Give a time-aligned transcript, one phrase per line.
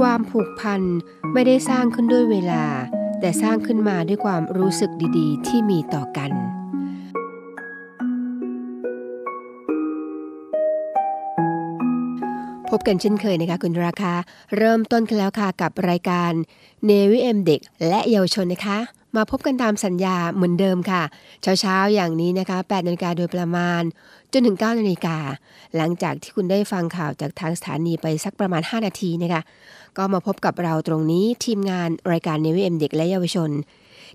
[0.00, 0.82] ความผูกพัน
[1.32, 2.64] ไม่ได้สร้างขึ้นด้วยเวลา
[3.20, 6.30] แต่สร้างขึ้นมาด้วยความรู้สึกดีๆ ที่มีต่อกัน
[12.70, 14.12] พบกันเช่นเคยนะคะคุณราคา
[14.56, 16.32] เริ่มต้นกันแล้วค่ะกับรายการ
[16.84, 18.78] เนวิเอ็มเด็กและเยาวชนนะคะ
[19.16, 21.02] มาพบกันตามสัญญาเหมือนเดิมค่ะ
[21.42, 23.82] เช้าๆ อย่างนี้นะคะ8นาฬิกาโดยประมาณ
[24.32, 25.16] จนถึง9นาฬิกา
[25.76, 29.42] หลังจากที่คุณได้ฟังข่าวจากทางสถานีไปสักประมาณ 5 นาทีนะคะ
[29.96, 33.50] ก็มาพบกับเราตรงนี้ทีมงานรายการเนวิเอ็มเด็กและเยาวชน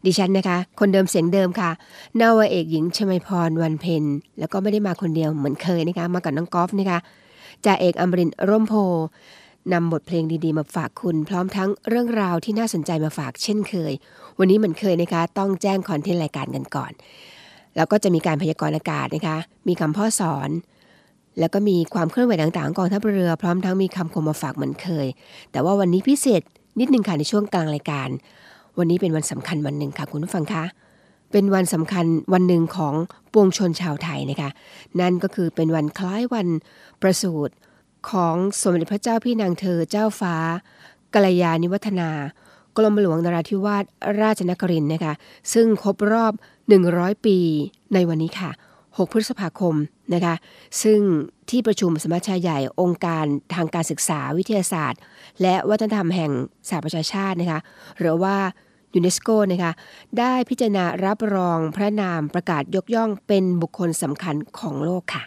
[0.06, 1.72] ดิฉันนะคะ คนเดิมเสียงเดิมค่ะ
[2.20, 4.04] นาวาเอกหญิงชมพรวันเพ็ญ
[4.40, 7.00] แล้วก็ไม่ได้มาคนเดียวเหมือนเคยนะคะ มากับน้องกอล์ฟนะคะ
[7.66, 8.74] จ่าเอกอมรินร์ร่มโพ
[9.74, 13.94] นำบทเพลงดีๆ มาฝากคุณ พร้อมทั้งเรื่องราวที่น่าสนใจมาฝากเช่นเคย
[14.40, 16.92] วันนี้เหมือนเคยนะคะ ต้องแจ้งคอนเทนต์รายการกันก่อน
[17.76, 20.50] แล้วก็จะมีการพยากรณ์อากาศนะคะ มีคำพ่อสอน
[21.40, 25.08] แล้วก็มีความเคลื่อนไหวต่างๆกองทัพเรือ พร้อมทั้งมีคำคมมาฝากเหมือนเคย
[25.52, 26.42] แต่ว่าวันนี้พิเศษ
[26.80, 28.10] นิดนึงค่ะในช่วงกลางรายการ
[28.78, 30.64] วันนี้เป็นวันสำคัญวันหนึ่งค่ะคุณผู้ฟังคะ
[31.32, 32.94] เป็นวันสำคัญวันหนึ่งของ
[33.34, 34.50] ปวงชนชาวไทยนะคะ
[35.02, 36.48] นั่นก็คือเป็นวันคล้ายวัน
[37.02, 37.54] ประสูติ
[38.10, 40.36] ของสมเด็จพระเจ้าพี่นางเธอเจ้าฟ้า
[41.14, 42.10] กัลยาณิวัฒนา
[42.78, 43.86] กรมหลวงนราธิวาส
[44.22, 45.14] ราชนครินนะคะ
[45.54, 46.34] ซึ่งครบรอบ
[46.80, 47.38] 100 ปี
[47.94, 49.76] ในวันนี้ค่ะ 6 พฤษภาคม
[50.14, 50.36] นะคะ
[50.84, 51.00] ซึ่ง
[51.50, 55.00] ที่ประชุมสมัชชาใหญ่องค์การทางการศึกษาวิทยาศาสตร์
[55.42, 56.32] และวัฒนธรรมแห่ง
[56.68, 57.60] สหประชาชาตินะคะ
[58.00, 58.38] หรือว่า
[58.96, 59.72] ยูเนสโกนะคะ
[60.20, 65.24] ได้พิจารณารับรองพระนามประกาศยกย่องเป็นบุคคลสำคัญของโลกค่ะ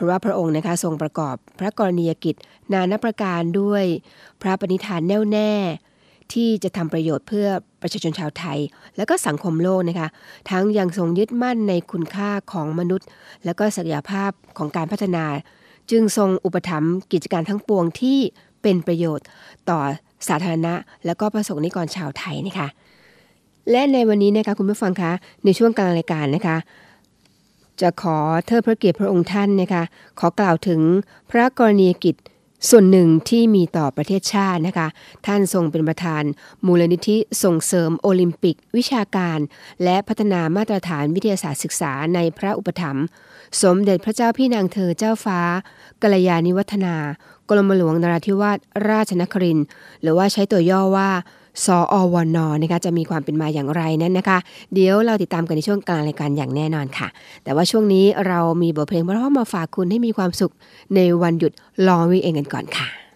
[0.00, 2.36] ราะว่าพระองค์นะคะทรงประกอบพระกรณียกิจ
[2.72, 3.84] นานาประการด้วย
[4.42, 5.52] พระปณิธานแน่วแน่
[6.32, 7.48] ที่จะทำประโยชน์เพื่อ
[7.82, 8.58] ประชาชนชาวไทย
[8.96, 10.08] และก็สังคมโลกนะคะ
[10.50, 13.06] ทั้งยังทรงยึดมั่นในคุณค่าของมนุษย์
[13.44, 15.24] และก็ศักยภาพของการพัฒนา
[15.90, 18.18] จึงทรงอุปถัมภ์กิจการทั้งปวงที่
[18.62, 19.26] เป็นประโยชน์
[19.70, 19.80] ต่อ
[20.28, 20.74] สาธารณะ
[21.06, 22.68] และก็ประสงค์นิกรชาวไทยนะคะ
[23.70, 25.12] และในวันนี้นะคะคุณผู้ฟังคะ
[25.44, 26.56] ในช่วงกลางรายการนะคะ
[27.82, 29.82] จะขอเทิดพระเกียรติพระองค์ท่านนะคะ
[30.20, 30.80] ขอกล่าวถึง
[31.30, 32.16] พระกรณียกิจ
[32.70, 34.88] ส่วนหนึ่งที่มีต่อประเทศชาตินะคะ
[35.26, 36.22] ท่านทรงเป็นประธาน
[36.66, 39.38] มูลนิธิส่งเสริมโอลิมปิก วิชาการ
[39.84, 43.04] และพัฒนามาตรฐานวิทยาศาสตร์ศึกษาในพระอุปถัมภ์
[43.62, 45.40] สมเด็จพระเจ้าพี่นางเธอเจ้าฟ้า
[46.02, 46.96] กัลยาณิวัฒนา
[47.48, 48.58] กรมหลวงนราธิวาส
[48.90, 49.58] ราชนคริน
[50.02, 51.10] หรือว่าใช้ตัวย่อว่า
[51.64, 54.38] สออวนนะคะจะมีความเป็นมาอย่างไรนั้นนะคะ
[54.74, 57.08] เดี๋ยวเราติดตามกันในช่วงกลางรายการอย่างแน่นอนค่ะ
[57.44, 60.52] แต่ว่าช่วงนี้เรามีบทเพลงเพราะมาฝากคุณให้มีความสุข
[60.94, 61.52] ในวันหยุด
[61.88, 63.09] ลองวิเองกันก่อนค่ะ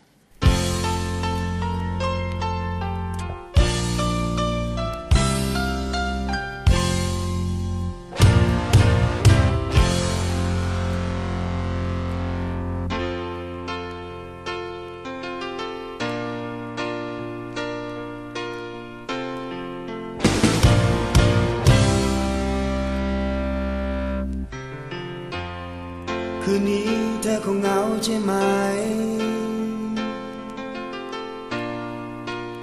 [28.07, 28.33] ใช่ไหม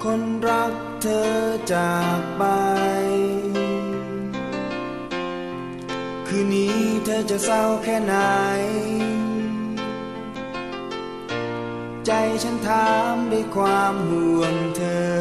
[0.02, 1.32] คนรักเธอ
[1.72, 2.44] จากไป
[6.26, 8.14] คืนนี้เธอจะเศร้าแค่ไหน
[12.06, 12.10] ใจ
[12.42, 15.12] ฉันถามด้วยความห่วงเธอ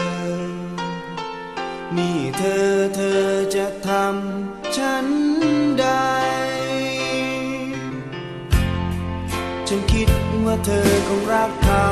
[1.97, 5.05] นี่เธอเธอจะทำฉัน
[5.79, 6.50] ได้
[9.73, 10.09] ฉันคิด
[10.45, 11.87] ว่าเธอคงรักเขา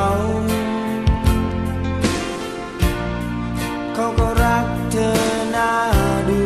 [3.93, 5.11] เขาก็รักเธอ
[5.55, 5.71] น่า
[6.29, 6.43] ดู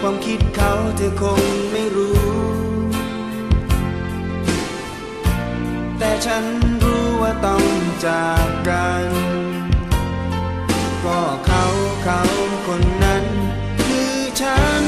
[0.00, 1.42] ความคิดเขาเธอคง
[1.72, 2.20] ไม่รู้
[5.98, 6.44] แต่ฉัน
[6.84, 7.64] รู้ว่าต้อง
[8.06, 9.08] จากกัน
[11.04, 11.64] ก็เขา
[12.04, 12.20] เขา
[12.66, 13.24] คนนั้น
[13.86, 14.84] คือฉัน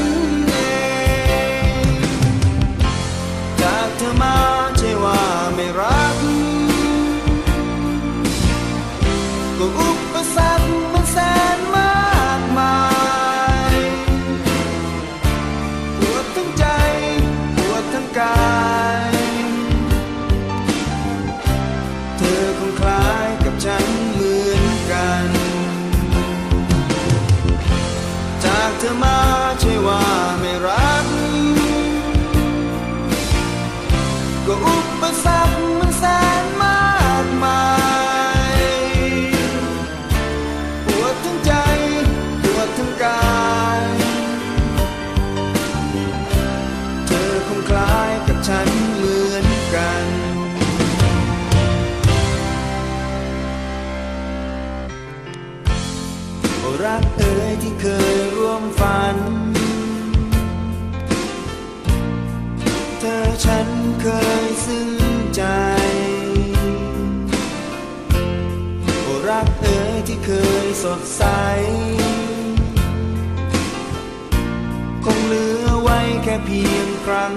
[64.05, 64.11] เค
[64.45, 64.91] ยซึ้ง
[65.35, 65.43] ใจ
[69.03, 70.31] โอรักเอ๋ยที่เค
[70.65, 71.23] ยสดใส
[75.05, 77.33] คงเหลือไว้แค่เพียงครั้ง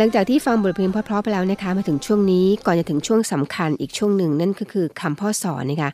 [0.00, 5.90] หลังจากที่ฟังบทเพลงเพราะๆไปแล้วนะคะมาถึงช่วงนี้ก่อนจะถึงช่วงสำคัญอีกช่วงหนึ่งนั่นก็คือคำพ่อสอนนะคะ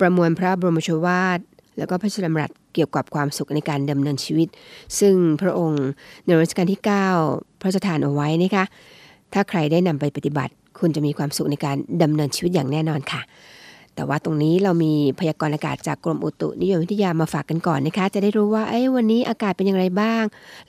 [0.00, 1.38] ประมวลพระบรมโชวาท
[1.78, 4.48] แล้วก็พระชดำรัสเกี่ยวกับความสุขในการดำเนินชีวิต
[5.00, 5.84] ซึ่งพระองค์
[6.26, 6.80] ในรัชกาลที่
[7.20, 8.64] 9 พระราชทานเอาไว้นะคะ
[9.32, 13.20] ถ้าใครได้นำไปปฏิบัติ คุณจะมีความสุขในการดำเนินชีวิตอย่างแน่นอนค่ะ
[13.96, 20.22] แต่ว่าตรงนี้เรามีพยากรณ์อากาศจากกรมอุตุนิยมวิทยามาฝากกันก่อนนะคะ จะได้รู้ว่าเอ้วันนี้อากาศเป็นอย่างไรบ้าง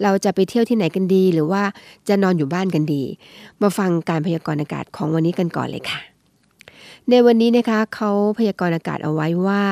[0.03, 1.63] เราจะไปเที่ยวที่ไหนกันดี หรือว่า
[2.07, 3.03] จะนอนอยู่บ้านกันดี
[3.61, 5.99] มาฟังการพยากรณ์อากาศของวันนี้กันก่อนเลยค่ะ
[7.09, 9.63] ในวันนี้นะคะเขาพยากรณ์อากาศเอาไว้ว่า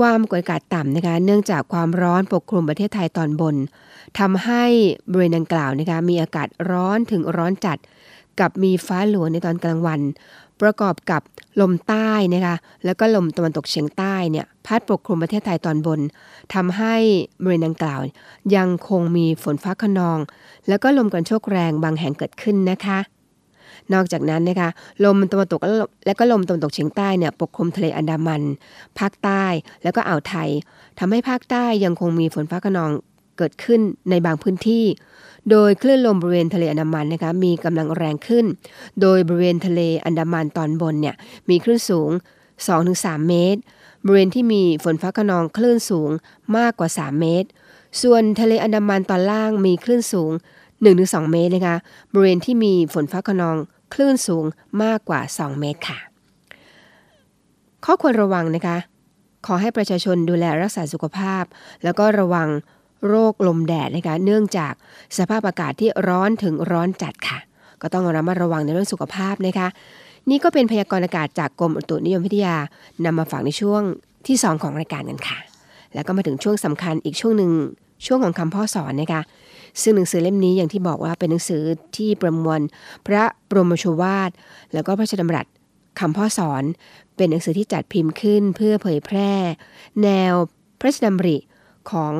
[0.00, 3.56] ความกดอากาศต่ำนะคะ เนื่องจากความร้อนปกคลุมประเทศไทยตอนบน
[4.18, 4.64] ทำให้
[5.10, 7.78] บริเวณดังกล่าวนะคะมีอากาศร้อนถึงร้อนจัด
[8.40, 10.00] กับมีฟ้าหลวในตอนกลางวัน
[10.62, 11.22] ประกอบกับ
[11.60, 16.00] ลมใต้นะคะแล้วก็ลมตะวันตกเฉียงใต้เนี่ยพัดปกคลุมประเทศไทยตอนบน
[16.54, 16.94] ทำให้
[17.42, 18.00] บริเวณดังกล่าว
[18.56, 20.18] ยังคงมีฝนฟ้าขนอง
[20.68, 22.98] แล้วก็ลมกระโชกแรงบางแห่งเกิดขึ้นนะคะ
[23.92, 24.68] นอกจากนั้นนะคะ
[25.04, 25.60] ลมตะวันตก
[26.06, 28.42] และก็ลมตะวันตกเฉียงใต้เนี่ยปกคลุมทะเลอันดามัน
[28.98, 29.44] ภาคใต้
[29.82, 30.48] แล้วก็อ่าวไทย
[30.98, 32.90] ทำให้ภาคใต้ยังคงมีฝนฟ้าขนอง
[33.38, 34.84] เกิดขึ้นในบางพื้นที่
[35.50, 38.44] โดยคลื่นลมบริเวณทะเลอันดามันนะคะมีกำลังแรงขึ้น
[39.00, 41.16] โดยบริเวณทะเลอันดามันตอนบนเนี่ย
[41.48, 42.10] มีคลื่นสูง
[42.68, 43.60] 2-3 เมตร
[44.04, 46.10] บริเวณที่มีฝนฟ้าขนองคลื่นสูง
[46.56, 47.48] มากกว่า 3 เมตร
[48.02, 50.32] ส่วนทะเลอันดามันตอนล่างมีคลื่นสูง
[50.82, 51.76] 1-2 เมตรนะคะ
[52.12, 53.56] บริเวณที่มีฝนฟ้าขนอง
[53.94, 54.44] คลื่นสูง
[54.82, 55.98] มากกว่า 2 เมตรค่ะ
[57.84, 58.76] ข้อควรระวังนะคะ
[59.46, 61.44] ขอให้ประชาชนดูแลรักษาสุขภาพ
[61.84, 62.48] แล้วก็ระวัง
[63.08, 64.72] โรคลมแดดนะคะเนื่องจาก
[65.18, 67.38] สภาพอากาศที่ร้อนถึงร้อนจัดค่ะ
[67.82, 69.68] ก็ต้องระมัดระวังในเรื่องสุขภาพนะคะ
[70.30, 72.56] นี่ก็เป็นพยากรณ์อากาศจากกรมอุตุนิยมวิทยา
[73.04, 73.82] นำมาฝากในช่วง
[74.26, 75.38] ที่ 2 ของรายการกันค่ะ
[75.94, 77.52] แล้วก็มาถึงช่วงสำคัญอีกช่วงหนึ่ง
[78.06, 79.22] ช่วงของคำพ่อสอนนะคะ
[79.82, 81.62] ซึ่งหนังสือเล่มนี้อย่างที่บอกว่าเป็นหนังสือ
[81.96, 82.60] ที่ประมวล
[83.06, 84.30] พระบรมโชวาท
[84.74, 85.46] แล้วก็พระราชดำรัส
[86.00, 86.62] คำพ่อสอน
[87.16, 89.32] เป็นหนังสือที่จัดพิมพ์ขึ้นเพื่อเผยแพร่
[90.02, 90.32] แนว
[90.78, 91.36] พระราชดำริ
[91.90, 92.12] ของ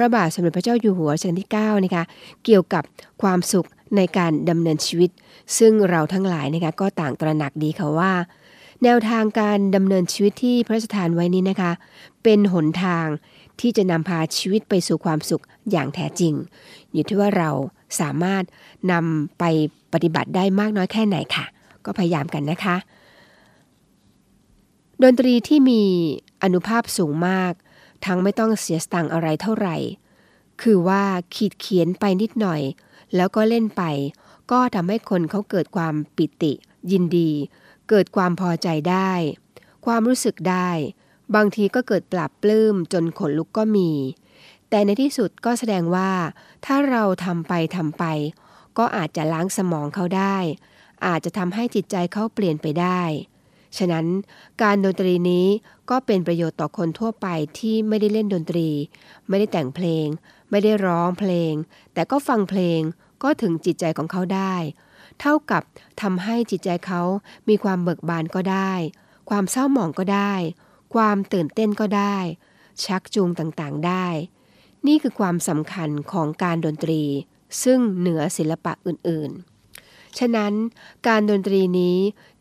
[0.00, 2.04] ระบาทสมเด็จพระเจ้าอยู่หัวรัชกาลที่9นะคะ
[2.44, 2.82] เกี่ยวกับ
[3.22, 5.10] ความสุขในการดำเนินชีวิต
[5.58, 8.12] ซึ่งเราทั้งหลายนะคะก็ต่างตระหนักดีค่ะว่า
[8.84, 11.72] แนวทางการดำเนินชีวิตที่พระราชทานไว้นี้นะคะ
[12.22, 13.06] เป็นหนทาง
[13.60, 16.34] ที่จะนำพาชีวิตไปสู่ความสุขอย่างแท้จริง
[16.92, 17.50] อยู่ที่ว่าเรา
[18.00, 18.44] สามารถ
[18.92, 19.44] นำไป
[19.92, 21.44] ปฏิบัติได้มากน้อยแค่ไหนค่ะ
[21.84, 22.76] ก็พยายามกันนะคะ
[25.02, 25.82] ดนตรีที่มี
[26.42, 27.52] อนุภาพสูงมาก
[28.04, 29.76] ทั้งไม่ต้องเสียสตังอะไรเท่าไหร่
[30.62, 32.62] คือว่าขีดเขียนไปนิดหน่อย
[33.16, 33.82] แล้วก็เล่นไป
[34.50, 36.52] ก็ทำให้คนเขาเกิดความปิติ
[36.90, 37.30] ยินดี
[37.88, 39.10] เกิดความพอใจได้
[39.86, 40.70] ความรู้สึกได้
[41.34, 43.90] บางทีก็เกิดปรับปลื้มจนขนลุกก็มี
[44.70, 46.10] แต่ในที่สุดก็แสดงว่า
[46.64, 48.04] ถ้าเราทำไปทำไป
[48.78, 50.36] ก็อาจจะล้างสมองเขาได้
[51.06, 53.02] อาจจะทำให้จิตใจเขาเปลี่ยนไปได้
[53.76, 54.06] ฉะนั้น
[54.62, 55.46] การดนตรีนี้
[55.90, 57.26] ก็เป็นประโยชน์ต่อคนทั่วไป
[57.58, 58.68] ที่ไม่ได้เล่นดนตรี
[59.28, 60.06] ไม่ได้แต่งเพลง
[60.50, 61.52] ไม่ได้ร้องเพลง
[61.94, 62.80] แต่ก็ฟังเพลง
[63.22, 64.54] ก็ถึงจิตใจของเขาได้
[65.20, 65.62] เท่ากับ
[66.02, 67.02] ทำให้จิตใจเขา
[67.48, 68.72] มีความเบิกบานก็ได้
[69.30, 70.32] ความเศร้าหมองก็ได้
[70.94, 72.16] ความตื่นเต้นก็ได้
[72.84, 74.06] ชักจูงต่างๆได้
[74.86, 77.02] นี่คือความสำคัญของการดนตรี
[77.62, 79.47] ซึ่งเหนือศิลปะอื่นๆ
[80.18, 80.52] ฉะนั้น
[81.08, 81.96] การดนตรีนี้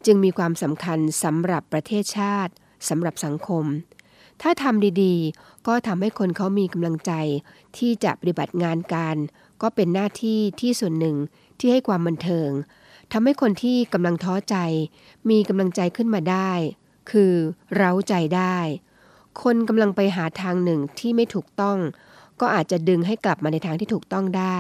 [0.06, 2.54] จึงมีความสำคัญสำหรับประเทศชาติ
[2.90, 3.66] สำหรับสังคม
[4.42, 7.12] ถ้าทำดีๆ ก็ทำให้คนเขามีกำลังใจ
[7.78, 9.18] ที่จะปฏิบัติงานการ
[9.62, 11.16] ก็เป็นหน้าที่ที่ส่วนหนึ่ง
[11.60, 12.50] ที่ให้ความบันเทิง
[13.12, 14.56] ทำให้คนที่กำลังท้อใจ
[15.30, 16.52] มีกำลังใจขึ้นมาได้
[17.12, 17.34] คือ
[17.76, 18.58] เร้าใจได้
[19.42, 21.78] คนกำลังไปหาทางหนึ่งที่ไม่ถูกต้อง
[22.42, 24.60] ก็อาจจะดึงให้กลับมาในทางที่ถูกต้องได้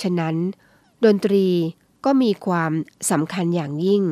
[0.00, 0.34] ฉะนั้น
[1.04, 1.46] ดนตรี
[2.04, 2.72] ก็มีความ
[3.10, 4.04] สำคัญอย่างยิ่ง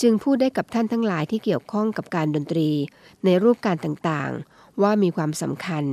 [0.00, 2.70] จึงพูดได้กับท่านทั้งหลายที่เกี่ยวข้องกับการดนตรี
[3.24, 5.84] ในรูปการต่างๆ ว่ามีความสำคัญ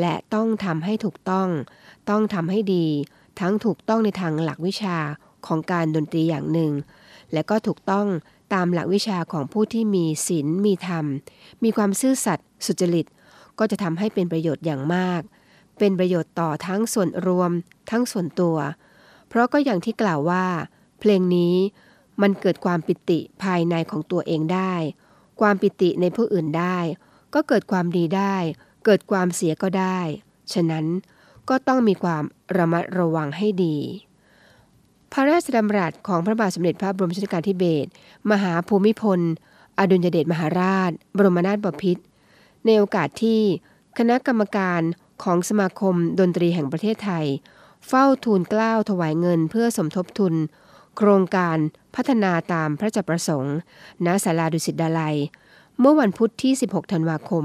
[0.00, 1.48] และต้องทำให้ถูกต้อง
[2.10, 2.86] ต้องทำให้ดี
[3.40, 4.96] ทั้งถูกต้องในทางหลักวิชา
[5.46, 6.72] ของการดนตรีอย่างหนึ่ง
[7.32, 8.06] และก็ถูกต้อง
[8.54, 11.04] ตามหลักวิชาของผู้ที่มีศีลมีธรรม
[11.62, 13.06] มีความซื่อสัตย์สุจริต
[13.58, 15.22] ก็จะทำให้เป็นประโยชน์อย่างมาก
[15.78, 17.50] เป็นประโยชน์ต่อทั้งส่วนรวม
[17.90, 18.56] ทั้งส่วนตัว
[19.28, 20.44] เพราะก็อย่างที่กล่าวว่า
[21.00, 21.54] เพลงนี้
[22.22, 24.74] มันเกิดความปิติภายในของตัวเองได้
[25.40, 26.78] ความปิติในผู้อื่นได้
[27.34, 28.36] ก็เกิดความดีได้
[28.84, 29.98] เกิดความเสียก็ได้
[30.52, 30.84] ฉะนั้น
[31.48, 32.22] ก็ต้องมีความ
[32.56, 33.76] ระมัดระวังให้ดี
[35.12, 37.90] พระราชดำรัสของพระบาทสมเด็จพระบรมชนกาธิเบศร
[38.30, 39.20] มหาภูมิพล
[39.78, 42.02] อดุลยเดชมหาราช บรมนาถบพิตร
[42.64, 43.40] ในโอกาสที่
[43.98, 44.80] คณะกรรมการ
[45.22, 47.26] ของสมาคมดนตรีแห่งประเทศไทย
[47.88, 50.34] เฝ้าทูลกล้าวถวายเงินเพื่อสมทบทุน
[50.96, 51.58] โครงการ
[51.94, 53.56] พัฒนาตามพระจัประสงค์
[54.06, 55.16] ณ ศาลาดุสิตดาลัย
[55.80, 57.44] เมื่อวันพุธที่ 16 ธันวาคม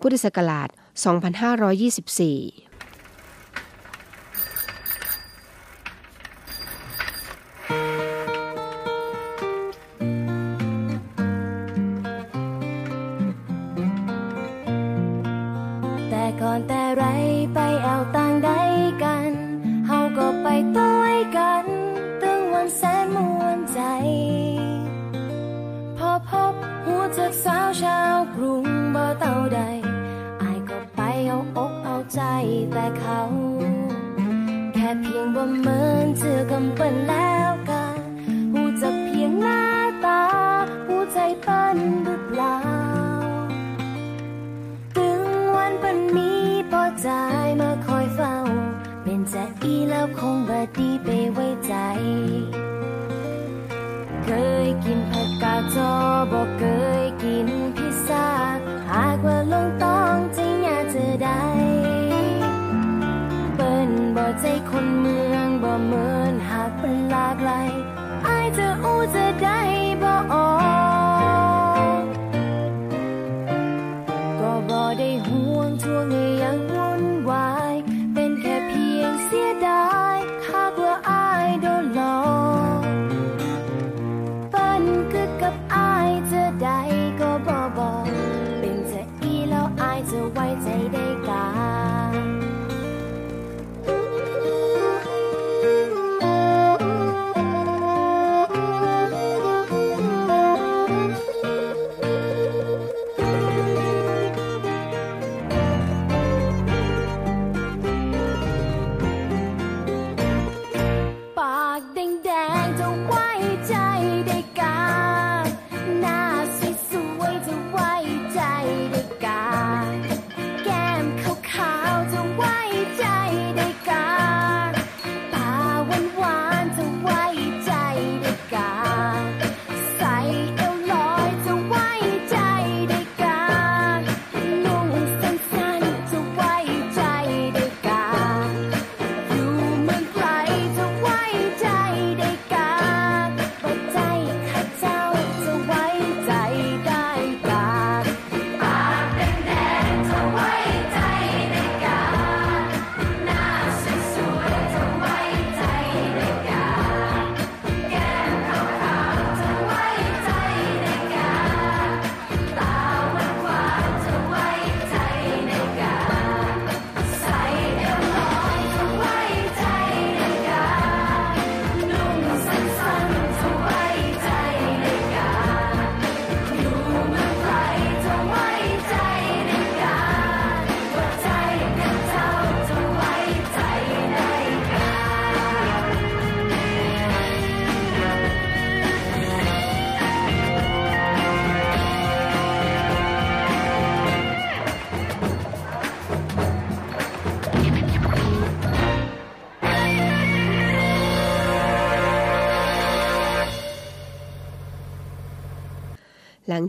[0.00, 2.69] พุทธศักราช 2524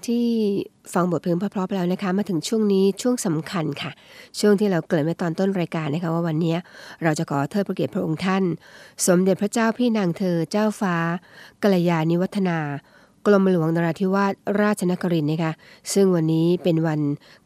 [0.08, 0.26] ที่
[0.94, 3.92] ฟังบทเพลงเพราะๆไปแล้วนะคะ มาถึงช่วงนี้ช่วงสำคัญค่ะ
[4.40, 6.56] ช่วงที่เราเกริ่นไว้ตอนต้นรายการนะคะว่าวันนี้
[7.04, 8.44] เราจะขอเทิดพระเกียรติพระองค์ท่าน
[9.08, 10.96] สมเด็จพระเจ้าพี่นางเธอเจ้าฟ้า
[11.64, 12.60] กัลยาณิวัฒนา
[13.26, 15.54] กรมหลวงนราธิวาสราชนครินนะคะ
[15.94, 17.00] ซึ่งวันนี้เป็นวัน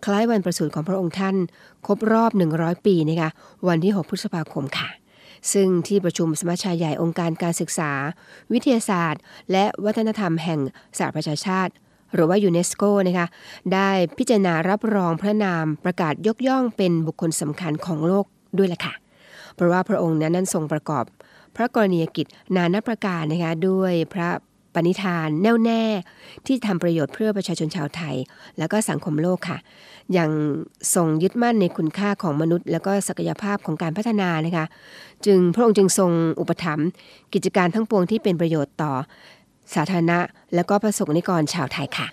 [0.05, 1.35] คล้ายวันประสูติของพระองค์ท่าน
[1.85, 3.29] ครบรอบ 100 ปีนะคะ
[3.67, 4.89] วันที่ 6 พฤษภาคมค่ะ
[5.53, 7.91] ซึ่งที่ประชุมสมัชชาใหญ่องค์การการศึกษา
[8.51, 9.21] วิทยาศาสตร์
[9.51, 10.59] และวัฒนธรรมแห่ง
[10.97, 11.73] สหประชาชาติ
[12.15, 13.27] หรือว่ายูเนสโกนะคะ
[13.73, 18.25] ได้พิจารณารับรองพระนามประกาศยกย่องเป็นบุคคลสำคัญของโลก
[18.57, 18.93] ด้วยล่ะค่ะ
[19.55, 21.03] เพราะว่าพระองค์นั้นนั้นทรงประกอบ
[21.55, 24.29] พระกรณียกิจนานาประการนะคะด้วยพระ
[24.73, 25.83] ปณิธานแน่วแน่
[26.45, 28.15] ที่ทำประโยชน์เพื่อประชาชนชาวไทย
[28.57, 29.57] แล้วก็สังคมโลกค่ะ
[30.17, 30.29] ยัง
[30.95, 34.65] ทรงยึดมั่นในคุณค่าของมนุษย์ แล้วก็ศักยภาพของการพัฒนานะคะ
[35.25, 36.87] จึงพระองค์จึงทรงอุปถัมภ์
[37.33, 38.93] กิจการทั้งปวงที่เป็นประโยชน์ต่อ
[39.73, 40.19] สาธารณะ
[40.55, 42.07] และก็ประสบนิกรชาวไทยค่ะ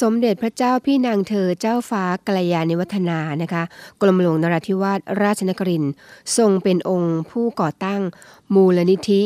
[0.00, 3.62] สมเด็จพระเจ้าพี่นางเธอเจ้าฟ้ากัลยาณิวัฒนานะคะ
[4.00, 5.84] กรมหลวงนราธิวาสราชนคริน
[6.36, 8.00] ทรงเป็นองค์ผู้ก่อตั้ง
[8.54, 9.22] มูลนิธิ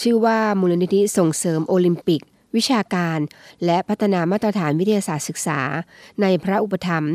[0.00, 2.22] ชื่อว่ามูลนิธิส่งเสริมโอลิมปิก
[2.56, 3.18] วิชาการ
[3.64, 5.60] และพัฒนามาตรฐานวิทยาศาสตร์ศึกษา
[6.22, 7.14] ในพระอุปถัมภ์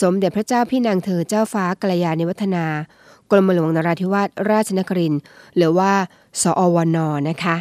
[0.00, 2.64] สมเด็จพระเจ้าพี่นางเธอเจ้าฟ้ากัลยาณิวัฒนา
[3.30, 5.14] กรมหลวงนราธิวาสราชนคริน
[5.56, 5.92] หรือว่า
[6.42, 7.56] สอวนนะคะ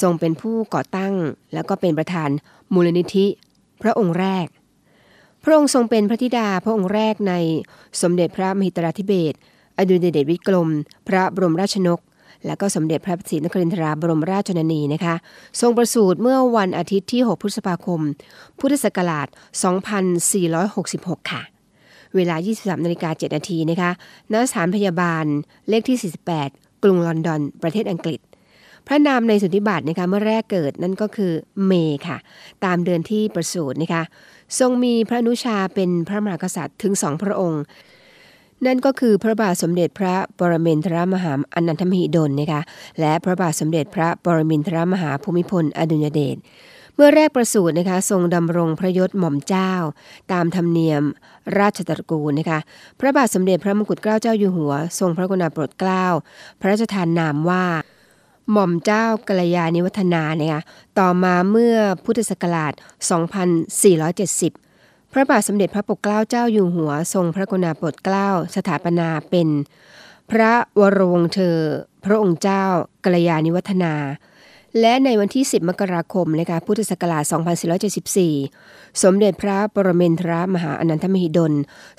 [0.00, 1.14] ทรงเป็นผู้ก่อตั้ง
[1.54, 2.30] แล้วก็เป็นประธาน
[2.74, 3.26] มูลนิธิ
[3.82, 4.46] พระองค์แรก
[5.44, 7.34] พระองค์ทรงเป็นพระธิดาพระองค์แรกใน
[8.02, 9.34] สมเด็จพระมหิตราธิเบศ
[9.78, 10.68] อดุลยเดชวิกรม
[11.08, 12.00] พระบรมราชนก
[12.46, 15.14] และก็สมเด็จพระศรีนครินทราบรมราชชนนีนะคะ
[15.60, 18.00] ทรงประสูติเมื่อวันอาทิตย์ที่ 6 พฤษภาคม
[18.58, 19.28] พุทธศักราช
[20.48, 21.42] 2466 ค่ะ
[22.16, 23.90] เวลา 23นาฬิกา7นาทีนะคะ
[24.32, 25.24] ณสถานพยาบาล
[25.68, 28.20] เลขที่ 48 กรุงลอนดอน ประเทศอังกฤษ
[28.86, 31.32] พระนามในสุทิบัตนะคะเมื่อแรกเกิดนั่นก็คือ
[31.66, 32.16] เมย์ค่ะ
[32.64, 34.02] ตามเดือนที่ประสูตินะคะ
[34.58, 37.62] ทรงมีพระนุชาเป็นพระมหากษัตริย์ถึงสองพระองค์
[38.66, 42.60] นั่นก็คือพระบาทสมเด็จพระปรเมนทรมหาอนันทมหิดลนะคะ
[43.00, 46.36] และพระบาทสมเด็จพระปรมินทรมหาภูมิพลอดุลยเดช
[46.94, 49.72] เมื่อแรกประสูตินะคะทรงดำรงพระยศหม่อมเจ้า
[50.32, 51.02] ตามธรรมเนียม
[51.58, 52.58] ราชตระกูลนะคะ
[53.00, 56.06] พระบาทสมเด็จพระมงกุฎเกล้าเจ้าอยู่หัว ทรงพระกรุณาโปรดเกล้า
[56.60, 57.64] พระราชทานนามว่า
[58.52, 60.58] หม่อมเจ้ากัลยาณิวัฒนาเนี่ย
[60.98, 62.72] ต่อมาเมื่อพุทธศักราช
[64.32, 69.48] 2470 พระบาทสมเด็จพระปกเกล้าเจ้าอยู่หัว ทรงพระกรุณาโปรดเกล้า สถาปนาเป็น
[70.30, 71.56] พระวรวงเธอ
[72.04, 72.64] พระองค์เจ้า
[73.04, 73.94] กัลยาณิวัฒนา
[74.80, 77.24] และในวันที่ 10 มกราคมนะคะพุทธศักราช
[78.12, 81.52] 2474 สมเด็จพระปรเมนทรมหาอนันทมหิดล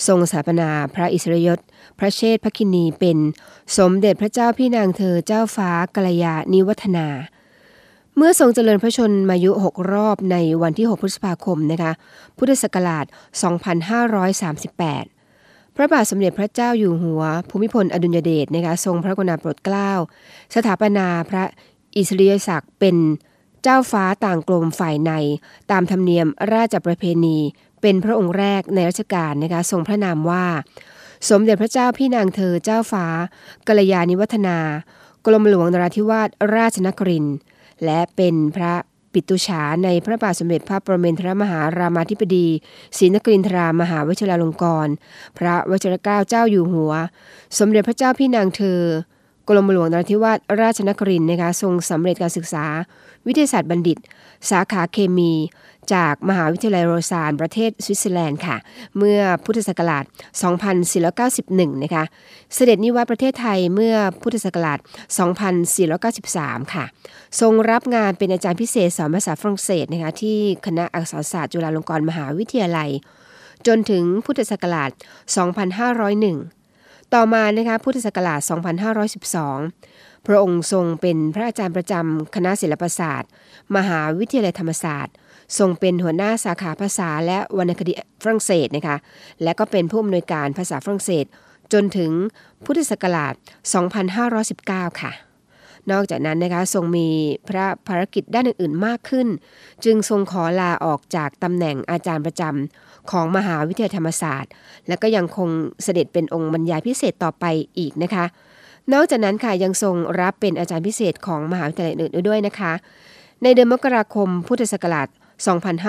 [0.08, 1.60] ทรงสถาปนาพระอิสริยศ
[2.00, 3.18] พระเชษฐพระคินีเป็น
[3.78, 7.08] สมเด็จพระเจ้าพี่นางเธอเจ้าฟ้ากัลยาณิวัฒนา
[8.16, 11.92] เมื่อทรงเจริญพระชนมายุ 6 รอบในวันที่ 6 พฤษภาคมนะคะ
[12.38, 13.06] พุทธศักราช
[14.40, 19.92] 2538พระบาทสมเด็จพระเจ้าอยู่หัว ภูมิพลอดุลยเดชนะคะทรงพระกรุณาโปรดเกล้า
[20.56, 21.44] สถาปนาพระ
[21.98, 22.96] อิสริยศักดิ์เป็น
[23.64, 25.12] เจ้าฟ้าต่างกลมฝ่ายใน
[25.72, 27.38] ตามธรรมเนียมราชประเพณี
[27.82, 30.46] เป็นพระองค์แรกในรัชกาลนะคะทรงพระนามว่า
[31.30, 33.06] สมเด็จพระเจ้าพี่นางเธอเจ้าฟ้า
[33.68, 34.58] กัลยาณิวัฒนา
[35.26, 37.26] กรมหลวงนราธิวาสราชนคริน
[37.86, 38.74] และเป็นพระ
[39.14, 42.48] ปิตุฉาในพระบาทสมเด็จพระปรเมนทรมหารามาธิบดี
[42.98, 44.94] ศรีนครินทรามหาวชิราลงกรณ์
[45.38, 46.94] พระวชิรเกล้าเจ้าอยู่หัว
[47.60, 48.82] สมเด็จพระเจ้าพี่นางเธอ
[49.48, 52.66] กรมหลวงนราธิวาสราชนครินทร์นะคะทรงสำเร็จการศึกษา
[53.28, 53.98] วิทยาศาสตร์บัณฑิต
[54.50, 55.32] สาขาเคมี
[55.94, 58.58] จากมหาวิทยาลัยโรซานประเทศสวิตเซอร์แลนด์ค่ะ
[58.98, 60.04] เมื่อพุทธศักราช
[61.14, 62.04] 2491 นะคะ
[62.54, 64.80] เสด็จนิวัตประเทศไทยเมื่อพุทธศักราช
[65.96, 66.86] 2493 ค่ะ
[67.42, 72.90] ทรงรับงานเป็นอาจารย์พิเศษสอนภาษาฝรั่งเศสนะคะที่คณะอักษรศาสตร์จุฬาลงกรณ์มหาวิทยาลัย
[73.68, 74.92] จนถึงพุทธศักราช
[75.76, 76.57] 2501
[77.16, 78.40] ต่อมานะคะพุทธศักราช
[79.34, 83.30] 2512 พระองค์ทรงเป็นพระอาจารย์ประจำคณะศิลปศาสตร์
[83.76, 85.14] มหาวิทยาลัยธรรมศาสตร์
[85.58, 87.94] ทรงเป็นหัวหน้าสาขาภาษาและวรรณคดี
[88.24, 88.98] ฝรั่งเศสนะคะ
[89.44, 91.26] และก็เป็นผู้อำนวยการภาษาฝรั่งเศส
[91.74, 92.12] จนถึง
[92.66, 93.34] พุทธศักราช
[94.18, 95.12] 2519 ค่ะ
[95.92, 97.08] นอกจากนั้นนะคะทรงมี
[97.50, 99.28] พระภารกิจด้านอื่นๆมากขึ้น
[99.86, 104.52] จึงทรงขอลาออกจากตำแหน่งอาจารย์ประจำของมหาวิทยาลัยธรรมศาสตร์
[104.88, 105.50] และก็ยังคง
[105.84, 107.46] เสด็จเป็นองค์บรรยายพิเศษต่อไป
[107.78, 108.26] อีกนะคะ
[108.94, 112.74] นอกจากนั้นค่ะยังทรงรับเป็นอาจารย์พิเศษของมหาวิทยาลัยอื่นๆด้วยนะคะ
[113.44, 115.08] ในเดือนมกราคมพุทธศักราช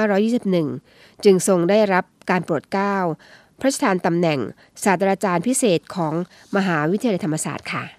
[0.01, 2.97] 2521 จึงทรงได้รับการโปรดเกล้า
[3.61, 4.39] พระราชทานตำแหน่ง
[4.85, 6.15] ศาสตราจารย์พิเศษของ
[6.57, 7.98] มหาวิทยาลัยธรรมศาสตร์ค่ะ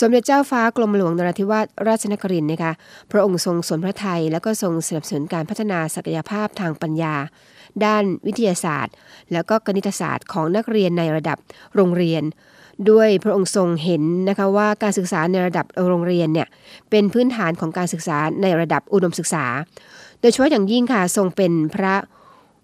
[0.00, 2.72] สมเด็จเจ้าฟ้ากรมหลวงนราธิวาสราชนครินนะคะ
[3.10, 7.14] พระองค์ทรงสนพระไทยแล้วก็ทรงสนับสนุนการพัฒนาศักยภาพทางปัญญา
[7.84, 8.94] ด้านวิทยาศาสตร์
[9.32, 11.38] แล้วก็คณิตศาสตร์ของนักเรียนในระดับ
[11.74, 12.22] โรงเรียน
[12.90, 16.48] ด้วยพระองค์ทรงเห็นนะคะว่าการศึกษาในระดับโรงเรียนเนี่ย
[16.90, 19.44] เป็นพื้นฐานของการศึกษาในระดับอุดมศึกษา
[20.20, 21.94] โดยเฉพาะอย่างยิ่งค่ะทรงเป็นพระ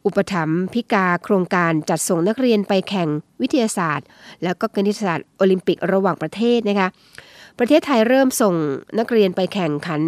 [0.07, 3.09] อุปถัมภ์พิกาโครงการจัดส่งนักเรียนไปแข่ง
[3.43, 4.07] วิทยาศาสตร์
[4.43, 6.89] แล้วก็คณิตศาสตร์โอลิมปิกระหว่างประเทศนะคะ
[7.59, 8.55] ประเทศไทยเริ่มส่ง
[8.99, 10.01] นักเรียนไปแข่งขัน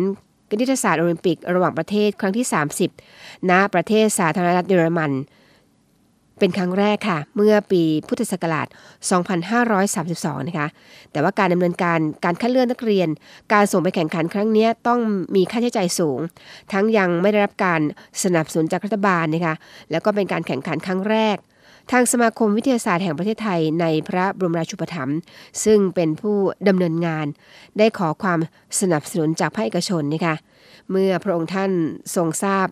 [0.50, 2.46] คณิตศาสตร์โอลิมปิกระหว่างประเทศครั้งที่
[2.96, 5.10] 30 ณ ประเทศสาธารณรัฐเยอรมัน
[6.38, 8.66] เป็นครั้งแรกค่ะ เมื่อปีพุทธศักราช
[9.62, 10.68] 2532 นะคะ
[11.12, 13.08] แต่ว่าการดำเนินการการคัดเลือกนักเรียน
[13.52, 15.00] การส่งไปแข่งขันครั้งนี้ต้อง
[15.36, 16.20] มีค่าใช้จ่ายสูง
[16.72, 17.80] ทั้งยังไม่ได้รับการ
[18.22, 19.54] สนับสนุนจากรัฐบาลนะคะ
[19.90, 21.36] แล้วก็เป็นการแข่งขันครั้งแรก
[21.92, 25.18] ทางสมาคมวิทยาศาสตร์แห่งประเทศไทยในพระบรมราชูปถัมภ์
[25.64, 26.36] ซึ่งเป็นผู้
[26.68, 27.26] ดำเนินงาน
[27.78, 28.38] ได้ขอความ
[28.80, 30.36] สนับสนุนจากภาคเอกชนนะคะ
[30.90, 31.70] เมื่อพระองค์ท่าน
[32.14, 32.66] ทรงทราบ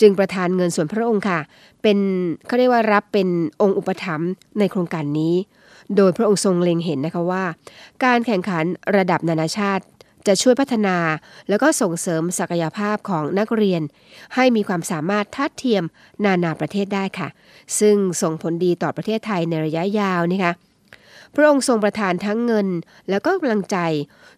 [0.00, 1.38] จึงประทานเงินส่วนพระองค์ค่ะ
[1.82, 1.98] เป็น
[2.46, 3.28] เขาเรียกว่ารับเป็น
[3.62, 5.34] องค์อุปถัมภ์ในโครงการนี้
[5.96, 7.44] โดยพระองค์ทรงเล็งเห็นนะคะว่า
[8.04, 8.64] การแข่งขัน
[8.96, 9.84] ระดับนานาชาติ
[10.26, 10.96] จะช่วยพัฒนา
[11.48, 13.82] แล้วก็ส่งเสริมศักยภาพของนักเรียน
[14.34, 15.84] ให้มีความสามารถทัดเทียม
[16.24, 17.28] นานาประเทศได้ค่ะ
[17.80, 20.52] ซึ่งส่งผลดีต่อประเทศไทยในระยะยาวนะคะ
[21.34, 22.68] พระองค์ทรงประทานทั้งเงิน
[23.10, 23.78] แล้วก็กำลังใจ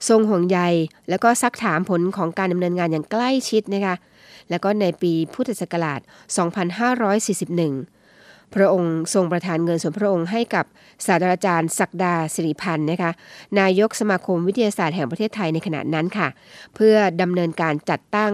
[0.09, 0.61] ทรงห่วงใย
[1.09, 3.95] แล้วก็ซักถามผลของการดำเนินงานอย่างใกล้ชิดนะคะ
[4.51, 6.01] แล้วก็ในปีพุทธศักราช
[7.27, 10.65] 2541 พระองค์ทรงประทานเงินส่วนพระองค์ให้กับ
[11.07, 13.11] ศาสตราจารย์ศักดาสิริพันธ์นะคะ
[13.61, 16.29] นายกสมาคมวิทยาศาสตร์แห่งประเทศไทยในขณะนั้นค่ะ
[16.75, 18.33] เพื่อดำเนินการจัดตั้ง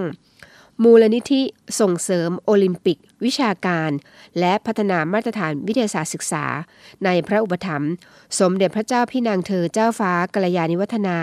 [0.82, 1.42] มูลนิธิ
[1.80, 3.90] ส่งเสริมโอลิมปิก วิชาการ
[4.38, 6.44] และพัฒนามาตรฐานวิทยาศาสตร์ศึกษา
[7.04, 7.92] ในพระอุปถัมภ์
[8.38, 11.18] สมเด็จพระเจ้าพี่นางเธอเจ้าฟ้ากัลยาณิวัฒนา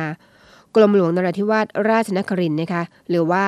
[0.75, 3.45] กรมหลวงนราธิวาสราชนครินนะคะ หรือว่า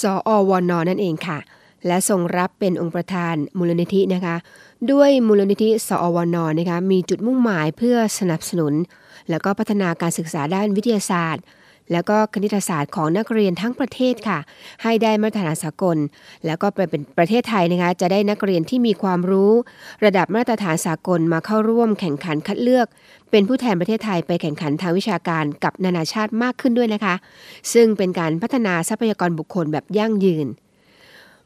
[0.00, 1.38] สอวอนนั่นเองค่ะ
[1.86, 4.36] และทรงรับเป็นองค์ประธานมูลนิธินะคะ
[4.92, 8.74] ด้วยมูลนิธิสอวนนะคะมีจุดมุ่งหมายเพื่อสนับสนุน
[9.30, 11.42] และก็พัฒนาการศึกษาด้านวิทยาศาสตร์
[11.92, 14.38] แล้วก็คณิตศาสตร์ของนักเรียนทั้งประเทศค่ะ
[14.82, 15.96] ให้ได้มาตรฐานสากล
[16.46, 19.52] แล้วก็เป็นประเทศไทยนะคะจะได้นักเรียนที่มีความรู้
[20.04, 22.86] ระดับมาตรฐานสากลมาเข้าร่วมแข่งขันคัดเลือก
[23.30, 27.14] เป็นผู้แทนประเทศไทยไปแข่งขันทางวิชาการกับนานาชาติมากขึ้นด้วยนะคะ
[27.72, 30.46] ซึ่งเป็นการพัฒนาทรัพยากรบุคคลแบบยั่งยืน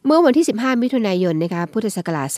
[0.06, 2.28] เมื่อวันที่ 15 มิถุนายนนะคะ พุทธศักราช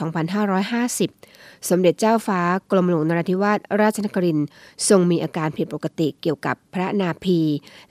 [0.71, 1.32] 2550
[1.71, 4.47] สมเด็จเจ้าฟ้ากรมหลวงนราธิวาสราชนครินทร์
[4.89, 7.41] ทรงมีอาการผิดปกติเกี่ยวกับพระนาภี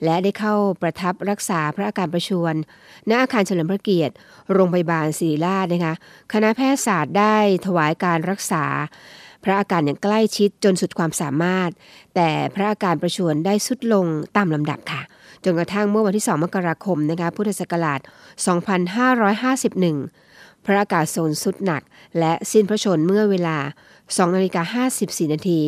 [0.04, 4.14] และได้เข้าประทับรักษาพระอาการประชวรณอาคารเฉลิมพระเกียรติ
[4.52, 5.94] โรงพยาบาลศิริราชนะคะ
[6.32, 8.64] คณะแพทยศาสตร์ได้ถวายการรักษา
[9.44, 11.70] พระอาการอย่างใกล้ชิดจนสุดความสามารถ
[12.14, 14.06] แต่พระอาการประชวรได้สุดลง
[14.36, 15.02] ตามลำดับค่ะ
[15.44, 18.00] จนกระทั่งเมื่อวันที่ 2 มกราคมนะคะพุทธศักราช
[19.32, 21.82] 2551 พระอากาศโซนสุดหนัก
[22.18, 23.58] และสิ้นพระชนเมื่อเวลา
[23.96, 25.60] 2นาฬิกา54 นาที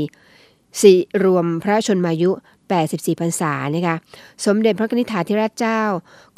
[0.83, 2.30] สิรวมพระชนมายุ
[2.74, 3.96] 84 พรรษานะคะ
[4.46, 5.83] สมเด็จพระนิธิาธิราชเจ้า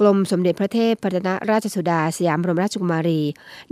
[0.01, 3.23] กรมสมเด็จพระเทพพัฒนราชสุดาสยามบรมราชกุมารี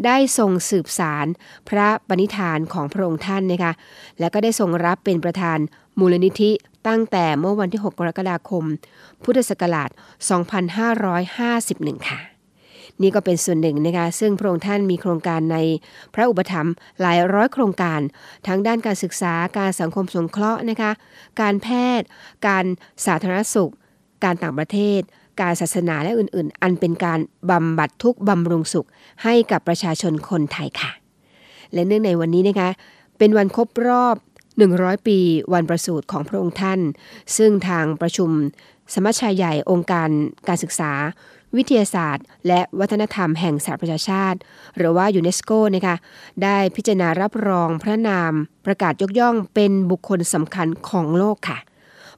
[0.05, 1.27] ได้ทรงสืบสาร
[1.69, 3.73] พระปณิธานของพระองค์ท่านนะคะ
[4.19, 5.59] และก็ได้ทรงรับเป็นประธาน
[5.99, 6.51] มูลนิธิ
[6.89, 8.65] ตั้งแต่เมื่อวันที่ 6 กรกฎาคม
[9.23, 9.91] พุทธศักราช
[11.19, 12.34] 2551 ค่ะ
[13.03, 15.59] นี่ก็เป็นส่วนหนึ่งนะคะซึ่งพระองค์ท่านมีโครงการใน
[16.15, 18.01] พระอุปถัมภ์หลายร้อยโครงการ
[18.47, 20.91] ทั้งด้านการศึกษาการสังคมสงเคราะห์นะคะ
[21.41, 21.69] การแพ
[22.01, 22.07] ทย์
[22.47, 22.65] การ
[23.07, 23.73] สาธารณสุข
[24.25, 25.01] การต่างประเทศ
[25.41, 28.87] การศาสนาและอื่นๆ อันเป็นการบำบัดทุกบำรุงสุข
[29.23, 30.91] ให้กับประชาชนคนไทยค่ะ
[31.73, 32.71] และเนื่องในวันนี้นะคะ
[33.19, 34.17] เป็นวันครบรอบ
[34.61, 35.19] 100 ปี
[35.53, 36.81] วันประสูติของพระองค์ท่าน
[37.37, 38.31] ซึ่งทางประชุม
[38.95, 40.09] สมัชชาใหญ่องค์การ
[40.49, 40.93] การศึกษา
[41.57, 44.39] วิทยาศาสตร์ และวัฒนธรรมแห่งสหประชาชาติ
[44.77, 45.97] หรือว่ายูเนสโกนะคะ
[46.43, 48.33] ได้พิจารณารับรองพระนาม
[48.67, 51.59] ประกาศยกย่องเป็นบุคคลสำคัญของโลกค่ะ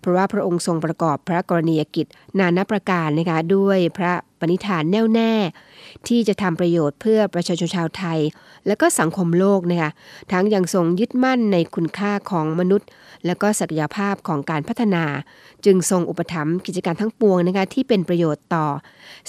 [0.06, 2.06] ราะว่าพระองค์ทรงประกอบพระกรณียกิจ
[2.38, 5.32] นานาประการนะคะด้วยพระปณิธานแน่วแน่
[6.08, 8.18] ที่จะทำประโยชน์เพื่อประชาชนชาวไทย
[8.66, 9.90] และก็สังคมโลกนะคะ
[10.32, 12.88] ทั้งยังทรงยึดมั่นในคุณค่าของมนุษย์
[13.26, 15.04] และก็ศักยภาพของการพัฒนา
[15.64, 18.66] จึงทรงอุปถัมภ์กิจการทั้งปวงนะคะที่เป็นประโยชน์ต่อ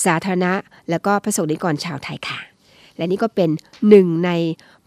[0.05, 0.53] สาธารณะ
[0.89, 2.39] และก็พระสงฆ์นิกรชาวไทยค่ะ
[2.97, 3.49] และนี่ก็เป็น
[3.89, 4.31] หนึ่งใน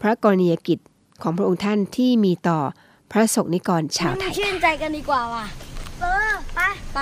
[0.01, 0.79] พระกรณียกิจ
[1.23, 2.59] ของพระองค์ท่านที่มีต่อ
[3.13, 5.70] พระสงฆ์นิกรชาวไทยชื่นใจกันดีกว่าว่ะ
[6.01, 6.35] เออ
[6.95, 6.99] ไ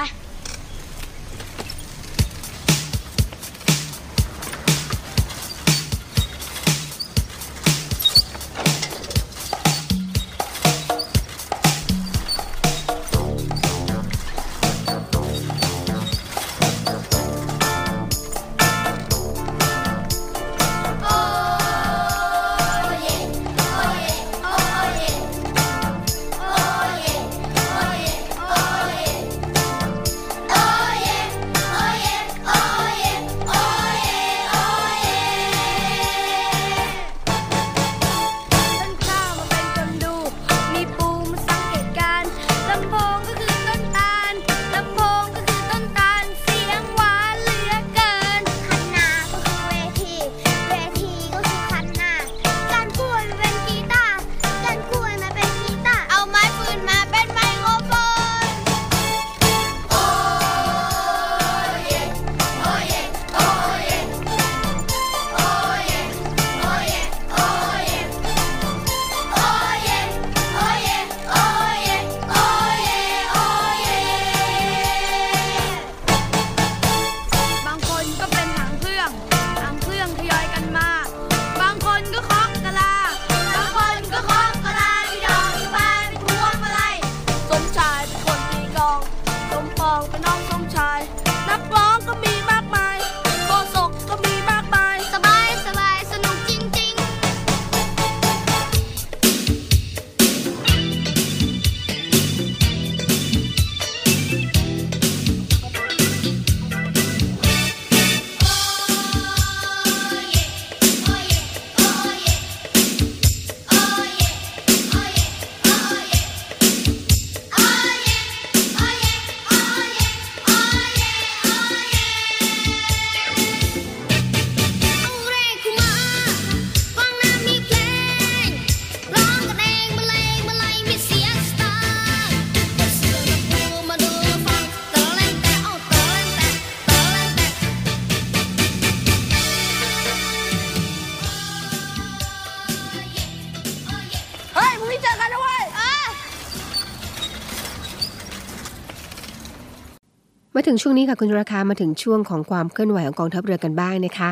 [150.68, 154.30] ถึงช่วงนี้ค่ะคุณราคามาถึงช่วงของความเคลื่อนไหวของกองทัพเรือกันบ้างนะคะ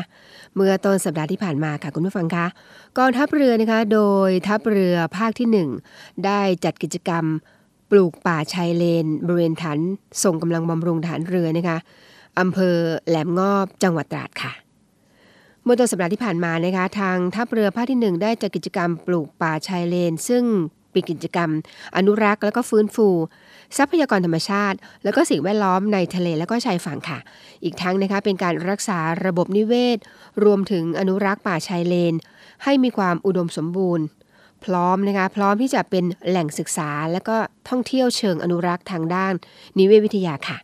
[0.55, 2.45] เมื่อต้นสัปดาห์ที่ผ่านมาค่ะคุณผู้ฟังคะ
[2.97, 7.25] กองทัพเรือนะคะ โดยทัพเรือภาคที่ 1 ได้จัดกิจกรรม
[7.91, 9.79] ปลูกป่าชายเลน บริเวณฐาน
[10.23, 11.77] ส่งกำลังบำรุงฐานเรือนะคะ
[12.39, 12.75] อำเภอ
[13.07, 14.51] แหลมงอบจังหวัดตราดค่ะ
[15.63, 20.43] เมื่อต้นสัปดาห์ที่ผ่านมานะคะ ทางทัพเรือภาคที่ 1 ได้จัดกิจกรรมปลูกป่าชายเลน ซึ่ง
[20.91, 21.49] เป็นกิจกรรม
[21.97, 23.07] อนุรักษ์และก็ฟื้นฟู
[23.77, 27.19] ทรัพยากรธรรมชาติ และก็สิ่งแวดล้อมในทะเลและก็ชายฝั่งค่ะ
[27.63, 29.97] อีกทั้งนะคะเป็นการรักษาระบบนิเวศ
[30.43, 32.13] รวมถึงอนุรักษ์ป่าชายเลน
[32.63, 34.05] ให้มีความอุดมสมบูรณ์
[34.65, 37.37] พร้อมนะคะพร้อมที่จะเป็นแหล่งศึกษา และก็
[37.69, 39.33] ท่องเที่ยวเชิงอนุรักษ์ทางด้าน
[39.77, 40.57] นิเวศวิทยาค่ะ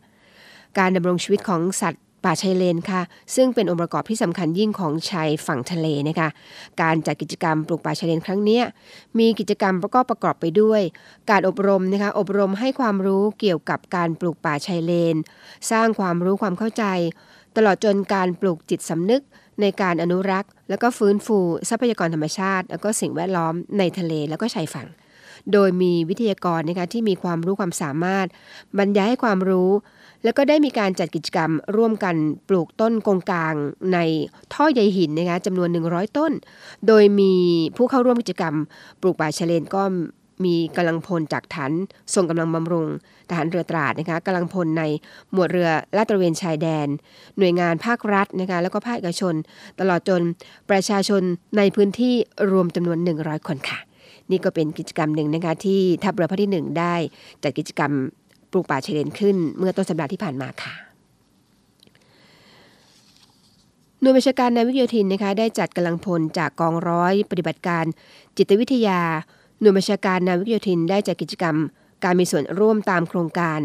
[0.77, 3.01] การดำรงชีวิตของสัตว์ ป่าชายเลนค่ะ
[3.35, 6.29] ซึ่งเป็นองค์ประกอบที่สำคัญยิ่งของชายฝั่งทะเลนะคะ
[6.81, 8.61] การจัดกิจกรรมปลูกป่าชายเลนครั้งนี้
[9.19, 10.81] มีกิจกรรมประกอบประกอบไปด้วย
[11.29, 15.15] การอบรมนะคะอบรมให้ความรู้เกี่ยวกับการปลูกป่าชายเลน
[15.71, 16.83] สร้างความรู้ความเข้าใจ
[17.55, 19.21] ตลอดจนการปลูกจิตสำนึก
[19.61, 21.37] ในการอนุรักษ์ แล้วก็ฟื้นฟู
[21.69, 24.87] ทรัพยากรธรรมชาติ แล้วก็สิ่งแวดล้อมในทะเลแล้วก็ชายฝั่ง
[25.53, 28.27] โดยมีวิทยากรนะคะที่มีความรู้ความสามารถ
[28.77, 29.71] บรรยายให้ความรู้
[30.23, 32.15] แล้วก็ได้มีการจัดกิจกรรมร่วมกัน
[32.49, 33.55] ปลูกต้นกงกลาง
[33.93, 33.99] ใน
[34.53, 36.31] ท่อใยหินนะคะจำนวน 100 ต้น
[36.87, 37.33] โดยมี
[37.77, 38.55] ผู้เข้าร่วมกิจกรรม
[39.01, 39.83] ปลูกป่าชายเลนก็
[40.45, 41.71] มีกำลังพลจากฐาน
[42.13, 42.85] ส่งกำลังบำรุง
[43.29, 44.83] ทหารเรือตราดนะคะกำลังพลใน
[45.31, 46.87] หมวดเรือลาดตระเวนชายแดน
[47.37, 49.35] หน่วยงานภาครัฐนะคะแล้วก็ภาคเอกชน
[49.79, 50.21] ตลอดจน
[50.69, 51.21] ประชาชน
[51.57, 52.13] ในพื้นที่
[52.51, 53.79] รวมจำนวน 100 คนค่ะ
[54.31, 56.95] นี่ก็เป็นกิจกรรมหนึ่งนะคะที่ทัพเรือภาคที่ 1 ได้
[57.43, 57.91] จัดกิจกรรม
[58.53, 60.73] ปลูกป่าชายเลนขึ้นเมื่อต้นสัปดาห์ที่ผ่านมาค่ะ
[64.01, 67.85] หน่วยบัญชาการนาวิทยโยธินนะคะได้จัดกำลังพลจากกองร้อยปฏิบัติการ
[68.37, 68.99] จิตวิทยา
[69.59, 71.55] หน่วยบัญชาการนาวิกโยธินได้จัดกิจกรรม
[72.03, 73.59] การมีส่วนร่วมตามโครงการ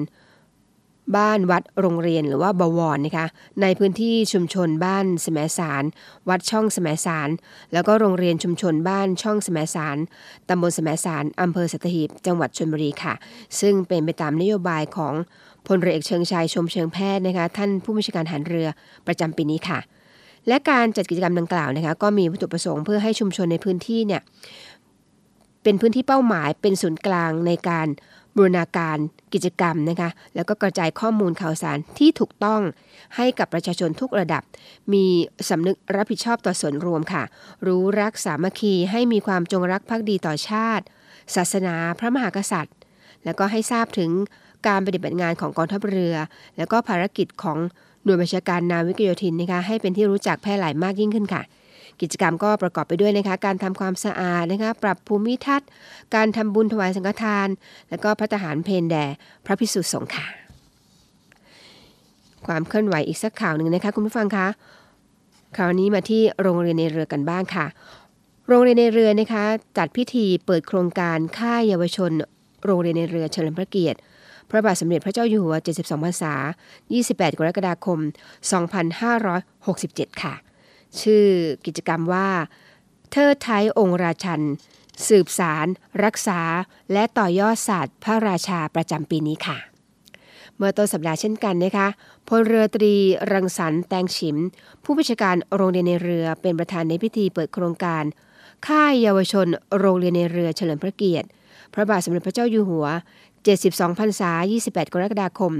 [1.16, 3.26] บ้านวัดโรงเรียนหรือว่าบวรนะคะ
[3.62, 5.84] ในพื้นที่ชุมชนบ้านสมสาร
[6.28, 7.28] วัดช่องสมสาร
[7.72, 9.96] แล้วก็โรงเรียนชุมชนบ้านช่องสมสาร
[10.48, 13.14] ตำบลสมสารอำเภอสัตหีบจังหวัดชลบุรีค่ะ
[13.60, 15.14] ซึ่งเป็นไปตามนโยบายของ
[15.66, 18.68] พลเรือเอกเชิงชายชมเชิงแพทย์นะคะท่านผู้บัญชาการทหารเรือ
[19.06, 19.78] ประจำปีนี้ค่ะ
[20.48, 24.22] และการจัดกิจกรรมดังกล่าวนะคะก็มีวัตถุประสงค์เพื่อให้ชุมชนในพื้นที่เนี่ย
[25.62, 27.88] เป็นพื้นที่เป้าหมายเป็นศูนย์กลางในการ
[28.38, 28.98] บูรณาการ
[29.34, 32.60] กิจกรรมนะคะแล้วก็กระจายข้อมูลข่าวสารที่ถูกต้อง
[33.16, 34.42] ให้กับประชาชนทุกระดับ
[34.92, 35.04] มี
[35.50, 37.22] สำนึกรับผิดชอบต่อส่วนรวมค่ะ
[37.66, 40.84] รู้รักสามัคคีให้มีความจงรักภักดีต่อชาติ
[41.34, 42.76] ศาสนาพระมหากษัตริย์
[43.24, 44.10] แล้วก็ให้ทราบถึง
[44.66, 46.14] การปฏิบัติงานของกองทัพเรือ
[46.56, 47.58] แล้วก็ภารกิจของ
[48.04, 51.42] หน่วยบัญชาการนาวิกโยธินนะคะให้เป็นที่รู้จักแพร่หลายมากยิ่งขึ้นค่ะ
[52.02, 55.68] กิจกรรมก็ประกอบไปด้วยนะคะการทำความสะอาดนะคะปรับภูมิทัศน์
[56.14, 57.48] การทำบุญถวายสังฆทาน
[57.90, 59.04] แล้วก็พระทหารเพนแด่
[59.46, 60.26] พระพิสุสงฆ์ค่ะ
[62.46, 64.46] ความเคลื่อนไหวอีกสักข่าวหนึ่งนะคะคุณผู้ฟังคะ
[65.56, 67.66] คราวนี้มาที่โรงเรียนในเรือกันบ้างค่ะ
[68.48, 69.44] โรงเรียนในเรือนะคะ
[69.78, 72.12] จัดพิธีเปิดโครงการค่ายเยาวชน
[72.64, 73.98] โรงเรียนในเรือเฉลิมพระเกียรติ
[74.50, 76.34] พระบาทสมเด็จพระเจ้าอยู่หัว 72 พรรษา
[76.84, 77.98] 28 กรกฎาคม
[79.30, 80.34] 2567 ค่ะ
[81.00, 81.26] ชื่อ
[81.66, 82.28] กิจกรรมว่า
[83.10, 84.42] เทิดไทยองค์ราชัน
[85.08, 85.66] สืบสาร
[86.04, 86.40] รักษา
[86.92, 89.58] และต่อยอดศาสตร์พระราชาประจำปีนี้ค่ะ
[90.56, 91.88] เมื่อต้นสัปดาห์เช่นกันนะคะ
[92.28, 92.94] พลเรือตรี
[93.32, 94.36] รังสรรค์แตงฉิม
[94.84, 98.04] ผู้บัญชาการโรงเรียนในเรือเป็นประธานในพิธีเปิดโครงการ
[98.66, 99.46] ค่ายเยาวชน
[99.78, 101.26] โรงเรียนในเรือเฉลิมพระเกียรติ
[101.74, 102.86] พระบาทสมเด็จพระเจ้าอยู่หัว
[103.42, 104.30] 72พรรษา
[104.64, 105.52] 28 กรกฎาคม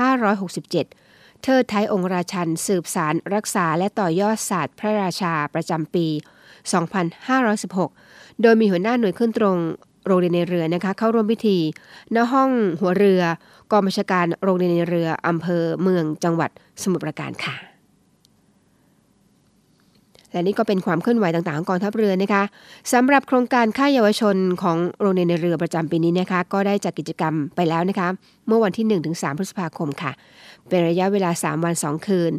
[0.00, 0.99] 2567
[1.42, 6.06] เทิดไทยองค์ราชัน สืบสารรักษาและต่อยอดศาสตร์พระราชาประจำปี
[7.64, 9.56] 2516 โดยมีหัวหน้าหน่วยขึ้นตรง
[10.06, 11.58] โรงเรียนในเรือนะคะเข้าร่วมพิธี
[12.14, 12.50] ณ ห้อง
[12.80, 13.22] หัวเรือ
[13.70, 16.50] กองบัญชาการโรงเรียนในเรืออำเภอเมืองจังหวัด
[16.82, 17.69] สมุทรปราการค่ะ
[20.32, 22.42] และนี่ก็เป็นความเคลื่อนไหวต่างๆของกองทัพเรือนะคะ
[22.92, 28.08] สำหรับโครงการค่ายเยาวชนของโรงเรียนในเรือประจำปีนี้นะคะ ก็ได้จัดกิจกรรมไปแล้วนะคะ
[28.46, 30.12] เมื่อวันที่ 1-3 พฤษภาคมค่ะ
[30.68, 32.32] เป็นระยะเวลา 3 วัน 2 คืน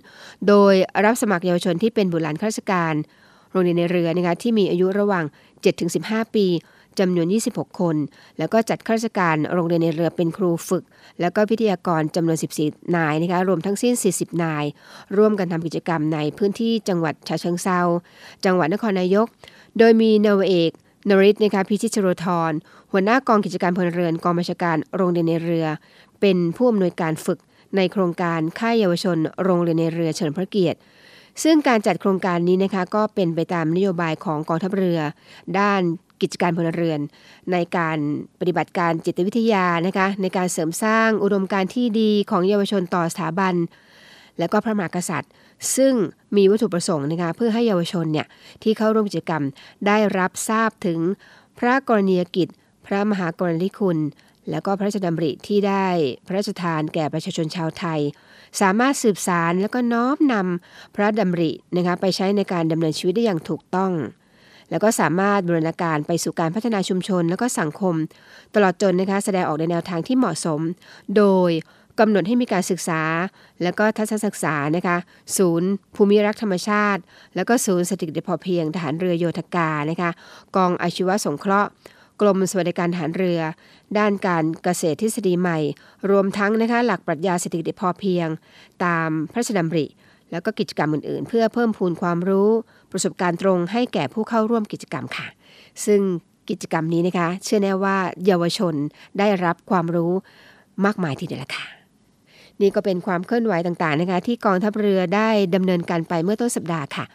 [0.48, 0.74] โดย
[1.06, 2.94] รับสมัครเยาวชนที่เป็นบุตรหลานข้าราชการ
[3.52, 5.26] โรงเรียนในเรือนะคะที่มีอายุระหว่าง
[5.80, 6.46] 7-15 ปี
[7.00, 7.96] จำนวน 26 คน
[8.38, 10.84] แล้วก็จัดข้าราชการโรงเรียนในเรือเป็นครูฝึก
[11.22, 14.66] แล้วก็วิทยากรจำนวน 14 นายนะคะรวมทั้งสิ้น 40 นาย
[15.18, 17.80] ร่วมกันทำกิจกรรมในพื้นที่จังหวัดฉะเชิงเซา
[18.46, 19.28] จังหวัดนครนายก
[19.78, 20.72] โดยมีนาวเอก
[21.10, 22.52] นริศนะคะพิชิตชโรธร
[22.92, 25.68] หัวหน้ากองกิจการพลเรือนกองบัญชาการโรงเรียนในเรือ
[26.22, 27.40] เป็นผู้อำนวยการฝึก
[27.76, 30.80] ในโครงการค่ายเยาวชน โรงเรียนในเรือเฉลิมพระเกียรติ
[31.44, 35.00] ซึ่งการจัดโครงการนี้นะคะก็เป็นไปตามนโยบายของกองทัพเรือ
[35.60, 35.82] ด้าน
[36.22, 37.00] กิจการพลเรือน
[37.52, 37.98] ในการ
[38.40, 43.56] ปฏิบัติการจิตวิทยานะคะในการเสริมสร้างอุดมการณ์ที่ดีของเยาวชนต่อสถาบัน
[44.40, 45.32] และก็พระมหากษัตริย์
[45.76, 45.94] ซึ่ง
[46.36, 48.28] มีวัตถุประสงค์นะคะเพื่อให้เยาวชนเนี่ย
[48.64, 49.44] ที่เข้าร่วมกิจกรรม
[49.88, 51.00] ได้รับทราบถึง
[51.60, 52.48] พระกรณียกิจ
[52.86, 53.98] พระมหากรณาธิคุณ
[54.50, 55.88] แล้วก็พระราชดำริที่ได้
[56.26, 58.00] พระราชทานแก่ประชาชนชาวไทย
[58.62, 63.92] สามารถสืบสารแล้วก็น้อมนำพระดำรินะคะไปใช้ในการดำเนินชีวิตได้อย่างถูกต้อง
[64.72, 67.96] แล้วก็สามารถบูรณาการไปสู่การพัฒนาชุมชน แล้วก็สังคม
[68.56, 70.60] ตลอดจนนะคะแสดงออกในแนวทางที่เหมาะสม
[71.18, 71.52] โดย
[72.00, 73.02] กำหนดให้มีการศึกษา
[73.64, 74.98] แล้วก็ทัศนศึกษานะคะ
[75.38, 77.02] ศูนย์ ภูมิรักธรรมชาติ
[77.36, 80.12] แล้วก็ศูนย์เศรษฐกิจพอเพียงทหารเรือโยธกานะคะ
[80.56, 81.70] กองอาชีวสงเคราะห์
[82.22, 83.40] กรมสวัสดิการทหารเรือ
[83.98, 85.60] ด้านการเกษตรทฤษฎีใหม่
[86.12, 88.28] รวมทั้งนะคะหลักปรัชญาเศรษฐกิจพอเพียง
[88.86, 89.86] ตามพระราชดำริ
[90.32, 92.50] แล้วก็กิจกรรมอื่นๆ เพื่อเพิ่มพูนความรู้
[92.92, 95.26] ประสบการณ์ตรงให้แก่ผู้เข้าร่วมกิจกรรมค่ะ
[95.86, 96.02] ซึ่ง
[96.50, 98.74] กิจกรรมนี้นะคะ เชื่อแน่ว่าเยาวชน
[99.20, 100.12] ได้รับความรู้
[100.86, 101.66] มากมายทีเดียวละค่ะ
[102.62, 107.06] นี่ก็เป็นความเคลื่อนไหวต่างๆนะคะ ที่กองทัพเรือได้ดำเนินการไปเมื่อต้นสัปดาห์ค่ะ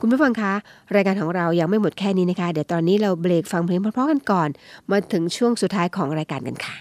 [0.00, 0.52] คุณผู้ฟังคะ
[0.94, 4.48] รายการของเรายังไม่หมดแค่นี้นะคะ เดี๋ยวตอนนี้เราเบรกฟังเพลงเพราะๆกันก่อน
[4.90, 6.76] มาถึงช่วงสุดท้ายของรายการกันค่ะ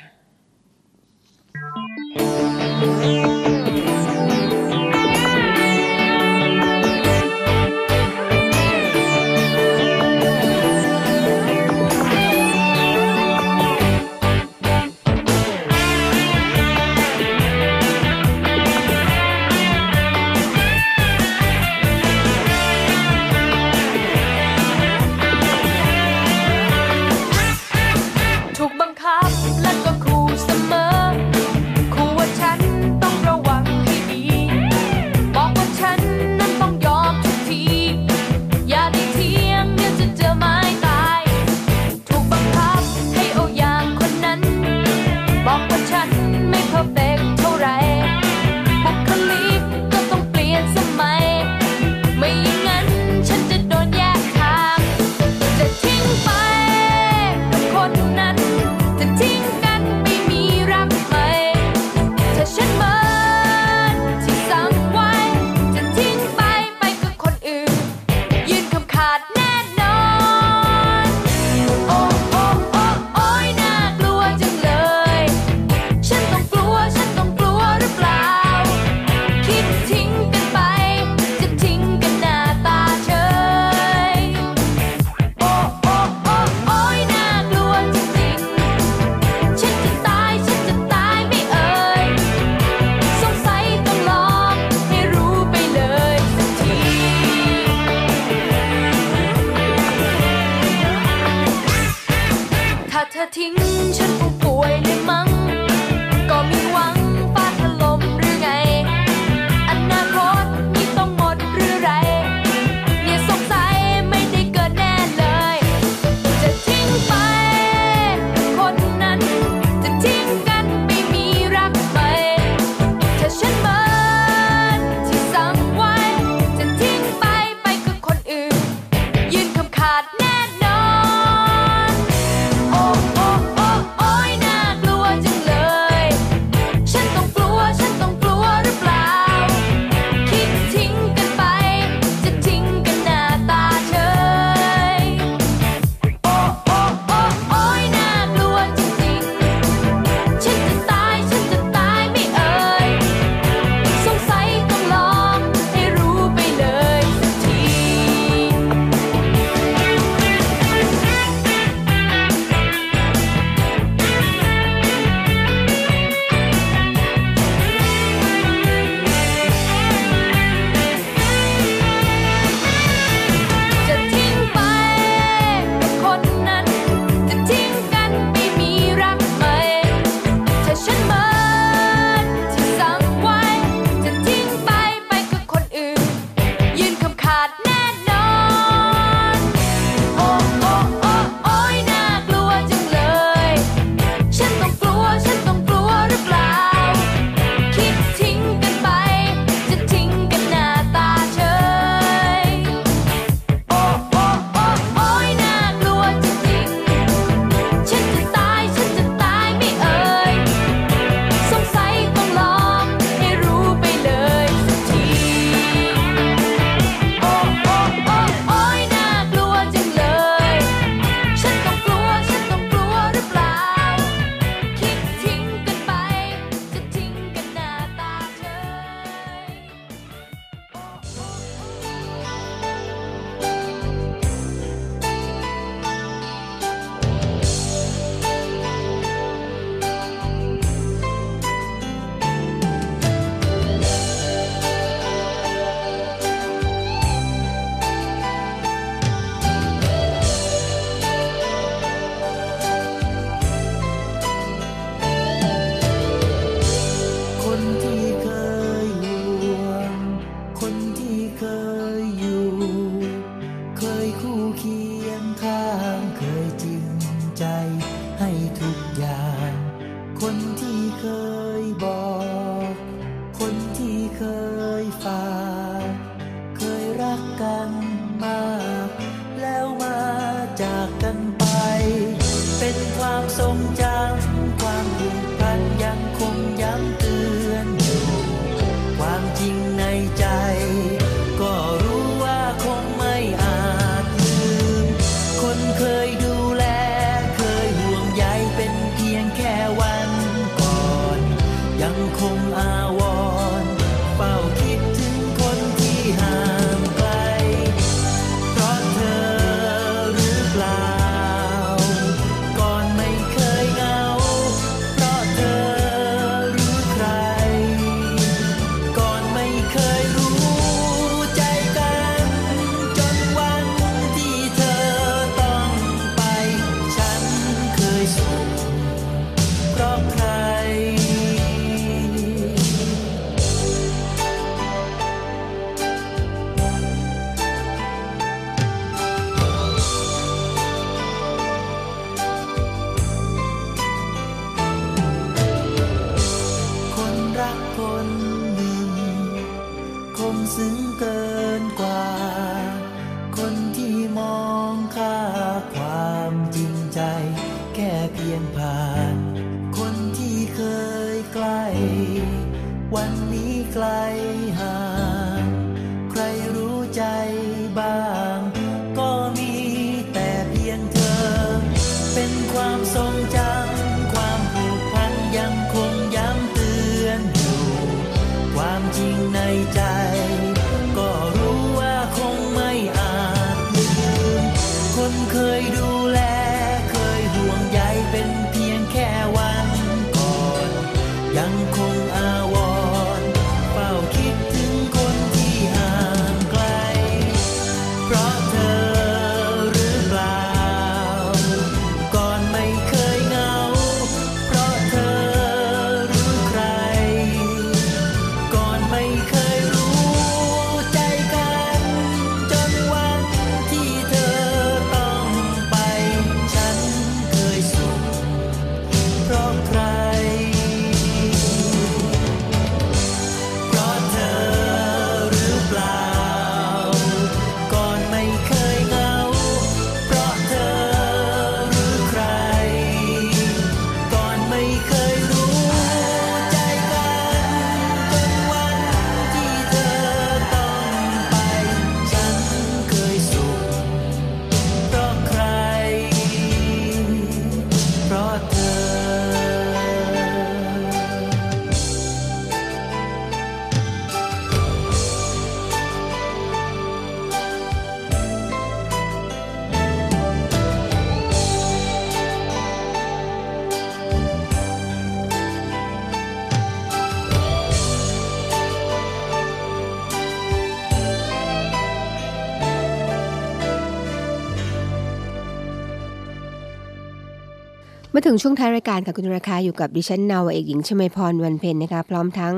[478.13, 482.53] มื่อถึงช่วงท้ายรายการกับคุณราคาอยู่กับดิฉันนาวเอกหญิงชมาพรวันเพ็ญนะคะพร้อมทั้ง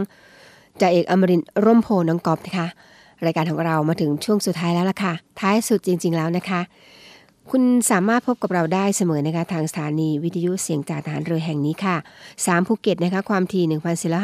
[0.82, 2.68] จ่าเอกอมรินร่มโพน้องกอบนะคะ
[3.26, 6.62] รายการของเรามาถึงช่วงสุดท้ายแล้วล่ะค่ะ ท้ายสุดจริง ๆ แล้วนะคะ
[7.52, 11.96] คุณสามารถพบกับเราได้เสมอนะคะทางสถานีวิทยุเสียงจากทหารเรือแห่งนี้ค่ะ
[12.32, 13.64] 3 ภูเก็ตนะคะความถี่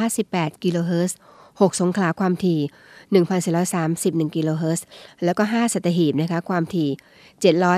[0.04, 1.18] 1,458กิโลเฮิรตซ์
[1.48, 2.60] 6สงขลาความถี่
[4.28, 4.86] 1,431กิโลเฮิรตซ์
[5.24, 6.90] แล้วก็ 5 สัตหีบนะคะความถี่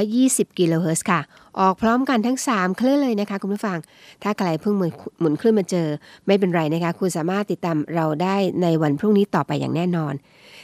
[0.08, 1.22] 720 กิโลเฮิรตซ์ค่ะ
[1.60, 3.78] ออกพร้อมกันทั้ง 3 คลื่นเลยนะคะ คุณผู้ฟัง
[4.24, 4.82] ถ้าใครเพิ่งห
[5.24, 5.88] มุนคลื่นมาเจอ
[6.28, 10.14] ไม่เป็นไรนะคะ คุณสามารถติดตามเราได้ในวันพรุ่งนี้ต่อไปอย่างแน่นอน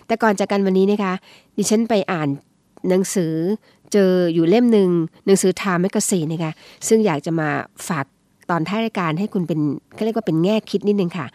[0.08, 1.14] แต่ก่อนจากกันวันนี้นะคะ
[1.58, 2.28] ดิฉันไปอ่าน
[2.90, 3.34] หนังสือ
[3.94, 4.90] เจออยู่เล่มหนึ่ง
[5.26, 6.52] หนังสือ Time Magazine นะคะ
[6.88, 7.50] ซึ่งอยากจะมา
[7.88, 8.06] ฝาก
[8.50, 9.60] ตอนท้ายรายการให้คุณเป็น
[9.94, 11.28] เขาเรียกว่าเป็นแง่คิดนิดนึงค่ะ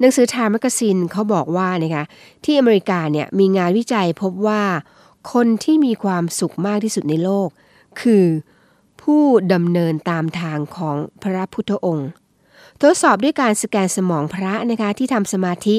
[0.00, 2.04] หนังสือ Time Magazine เขาบอกว่านะคะ
[2.44, 4.62] ที่อเมริกาเนี่ยมีงานวิจัยพบว่า
[5.32, 7.48] คนที่มีความสุขมากที่สุดในโลก
[8.00, 8.24] คือ
[9.02, 9.22] ผู้
[9.52, 12.10] ดำเนินตามทางของพระพุทธองค์
[12.82, 15.76] ทดสอบด้วยการสแกนสมองพระนะคะที่ทำสมาธิ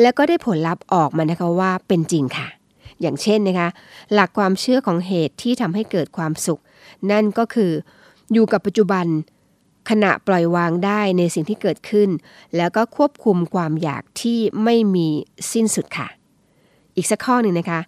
[0.00, 2.48] แล้วก็ได้ผลลัพธ์ออกมานะคะว่าเป็นจริงค่ะ
[3.00, 3.68] อย่างเช่นนะคะ
[4.12, 6.60] หลักความเชื่อของเหตุที่ทำให้เกิดความสุข
[7.10, 7.72] นั่นก็คือ
[8.32, 9.06] อยู่กับปัจจุบัน
[9.90, 12.08] ขณะปล่อยวางได้ในสิ่งที่เกิดขึ้น
[12.56, 15.08] แล้วก็ควบคุมความอยากที่ไม่มี
[15.52, 16.08] สิ้นสุดค่ะ
[17.00, 17.80] อีกสักข้อหนึ่งนะคะ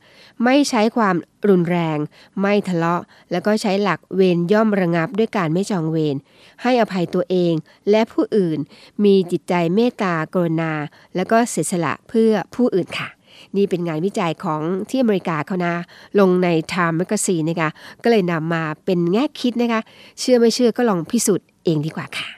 [0.45, 1.17] ไม่ใช้ความ
[1.49, 1.99] รุนแรง
[2.41, 3.03] ไม่ทะเลาะ
[3.33, 6.17] แล้วก็ใช้หลักเวรย่อมระงับด้วยการไม่จองเวร
[6.63, 7.55] ให้อภัยตัวเอง
[7.91, 8.59] และผู้อื่น
[9.05, 10.73] มีจิตใจเมตตากรุณา
[11.17, 13.09] แล้วก็เสียสละเพื่อผู้อื่นค่ะ
[13.57, 15.75] นี่เป็นงานวิจัยของที่อเมริกาเขานะ
[16.19, 17.71] ลงใน Time Magazine นะคะ
[18.03, 19.81] ก็เลยนำมาเป็นแง่คิดนะคะ
[20.21, 22.29] เชื่อไม่เชื่อก็ลองพิสูจน์เองดีกว่าค่ะ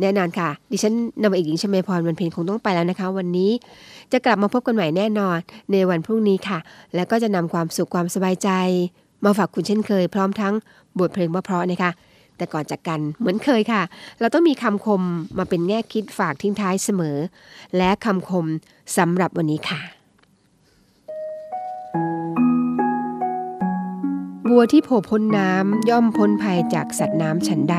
[0.00, 3.50] แน่นอนค่ะ ดิฉันนำเอกหญิงชมพรวันเพ็ญคงต้องไปแล้วนะคะ วันนี้
[4.12, 5.38] จะกลับมาพบกันใหม่แน่นอน
[5.72, 6.58] ในวันพรุ่งนี้ค่ะ
[6.94, 8.50] แล้วก็จะนำความสุขความสบายใจ
[9.24, 10.54] มาฝากคุณเช่นเคย พร้อมทั้ง
[10.98, 11.90] บทเพลงเพราะๆนะคะ
[12.36, 13.82] แต่ก่อนจากกันเหมือนเคยค่ะ
[14.20, 15.02] เราต้องมีคำคม
[15.38, 17.18] มาเป็นแง่คิดฝากทิ้งท้ายเสมอ
[17.76, 18.46] และคำคม
[18.96, 19.80] สำหรับวันนี้ค่ะ
[24.48, 27.76] บัวที่โผล่พ้นน้ำย่อมพ้นภัยจากสัตว์น้ำฉันใด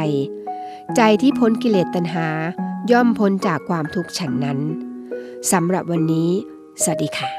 [0.96, 2.28] ใจที่พ้นกิเลสตัณหา
[2.92, 4.60] ย่อมพ้นจากความทุกข์ฉันนั้น
[5.52, 6.30] สำหรับวันนี้
[6.84, 7.30] สวัสดีค่ะ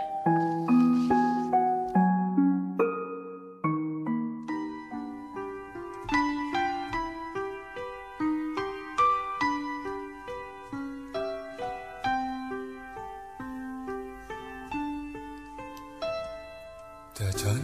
[17.15, 17.63] แต่ฉัน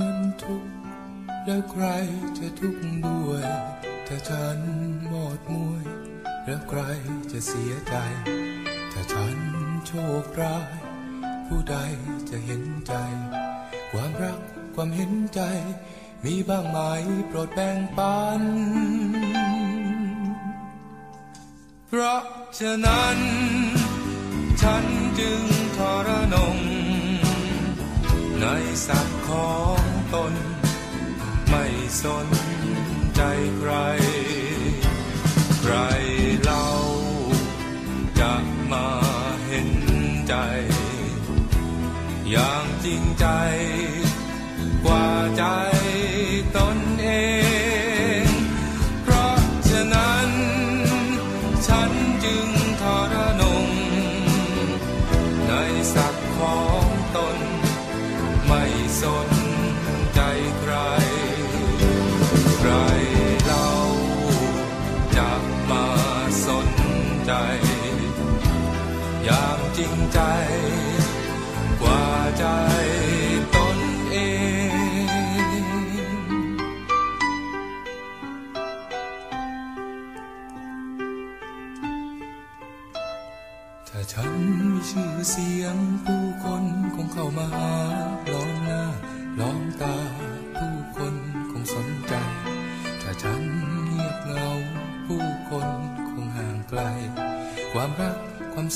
[0.00, 0.72] นั้นทุกข์
[1.44, 1.84] แล้วใคร
[2.38, 3.44] จะทุกข์ด้วย
[4.06, 4.58] ถ้าฉัน
[5.08, 5.84] หมดมวย
[6.44, 6.80] แล้วใคร
[7.30, 7.94] จะเสียใจ
[9.02, 9.38] แต่ฉัน
[9.86, 9.92] โช
[10.22, 10.74] คร้าย
[11.46, 11.76] ผู้ใด
[12.28, 12.92] จะเห็นใจ
[13.90, 14.40] ความรัก
[14.74, 15.40] ความเห็นใจ
[16.24, 16.78] มีบ้างไหม
[17.28, 18.42] โปรดแบ่งปัน
[21.86, 22.22] เพราะ
[22.58, 23.18] ฉะนั้น
[24.62, 24.84] ฉัน
[25.18, 25.42] จึง
[25.76, 26.56] ทรนง
[28.40, 28.46] ใน
[28.86, 29.80] สักของ
[30.14, 30.34] ตน
[31.48, 31.64] ไม่
[32.02, 32.41] สน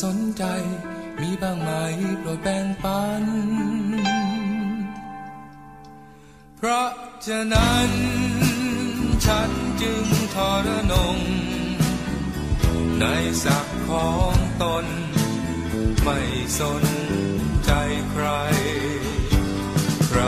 [0.03, 0.44] สนใจ
[1.20, 1.70] มีบ้างไหม
[2.20, 3.24] โปรดแบ่งปัน
[6.57, 6.90] เพราะ
[7.26, 7.90] ฉะนั้น
[9.24, 9.51] ฉัน
[9.82, 10.36] จึงท
[10.66, 11.18] รนง
[13.01, 13.05] ใน
[13.44, 14.86] ศักของตน
[16.03, 16.20] ไม่
[16.61, 16.84] สน
[17.64, 17.72] ใจ
[18.11, 18.26] ใคร
[20.09, 20.22] ใคร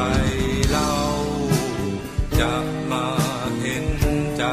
[0.70, 0.96] เล่า
[2.40, 2.54] จะ
[2.90, 3.08] มา
[3.60, 3.86] เห็น
[4.38, 4.44] ใจ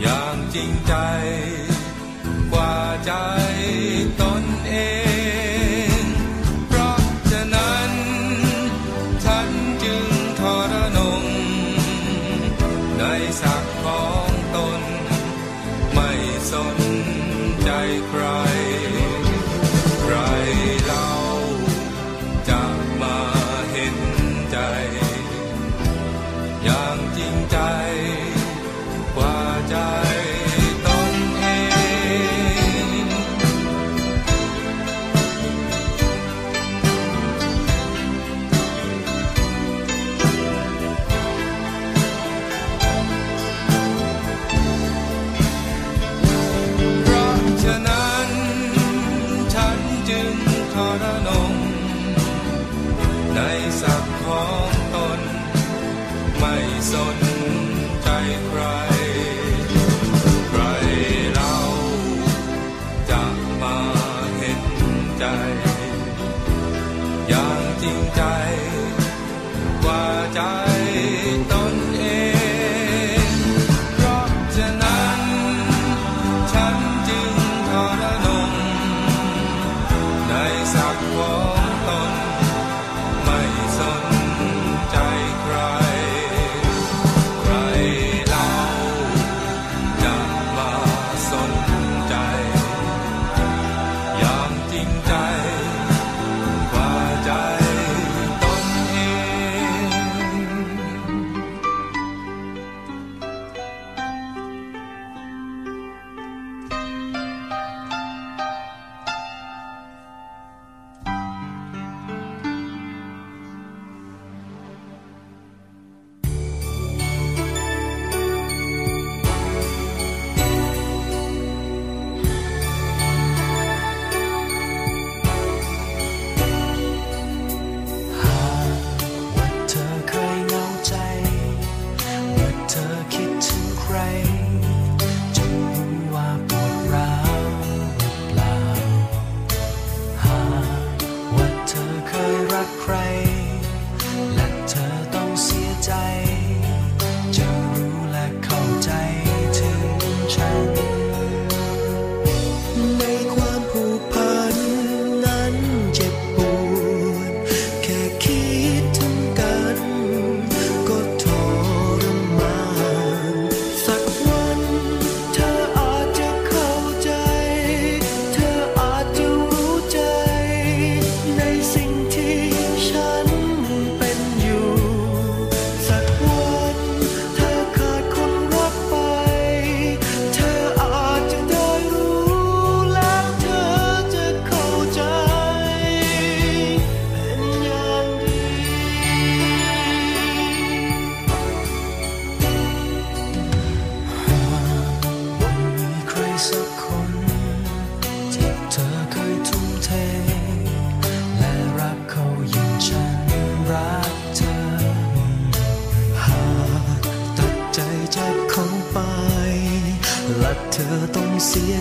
[0.00, 0.94] อย่างจริงใจ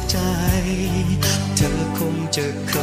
[0.10, 0.18] ใจ
[1.56, 2.74] เธอคงจะเค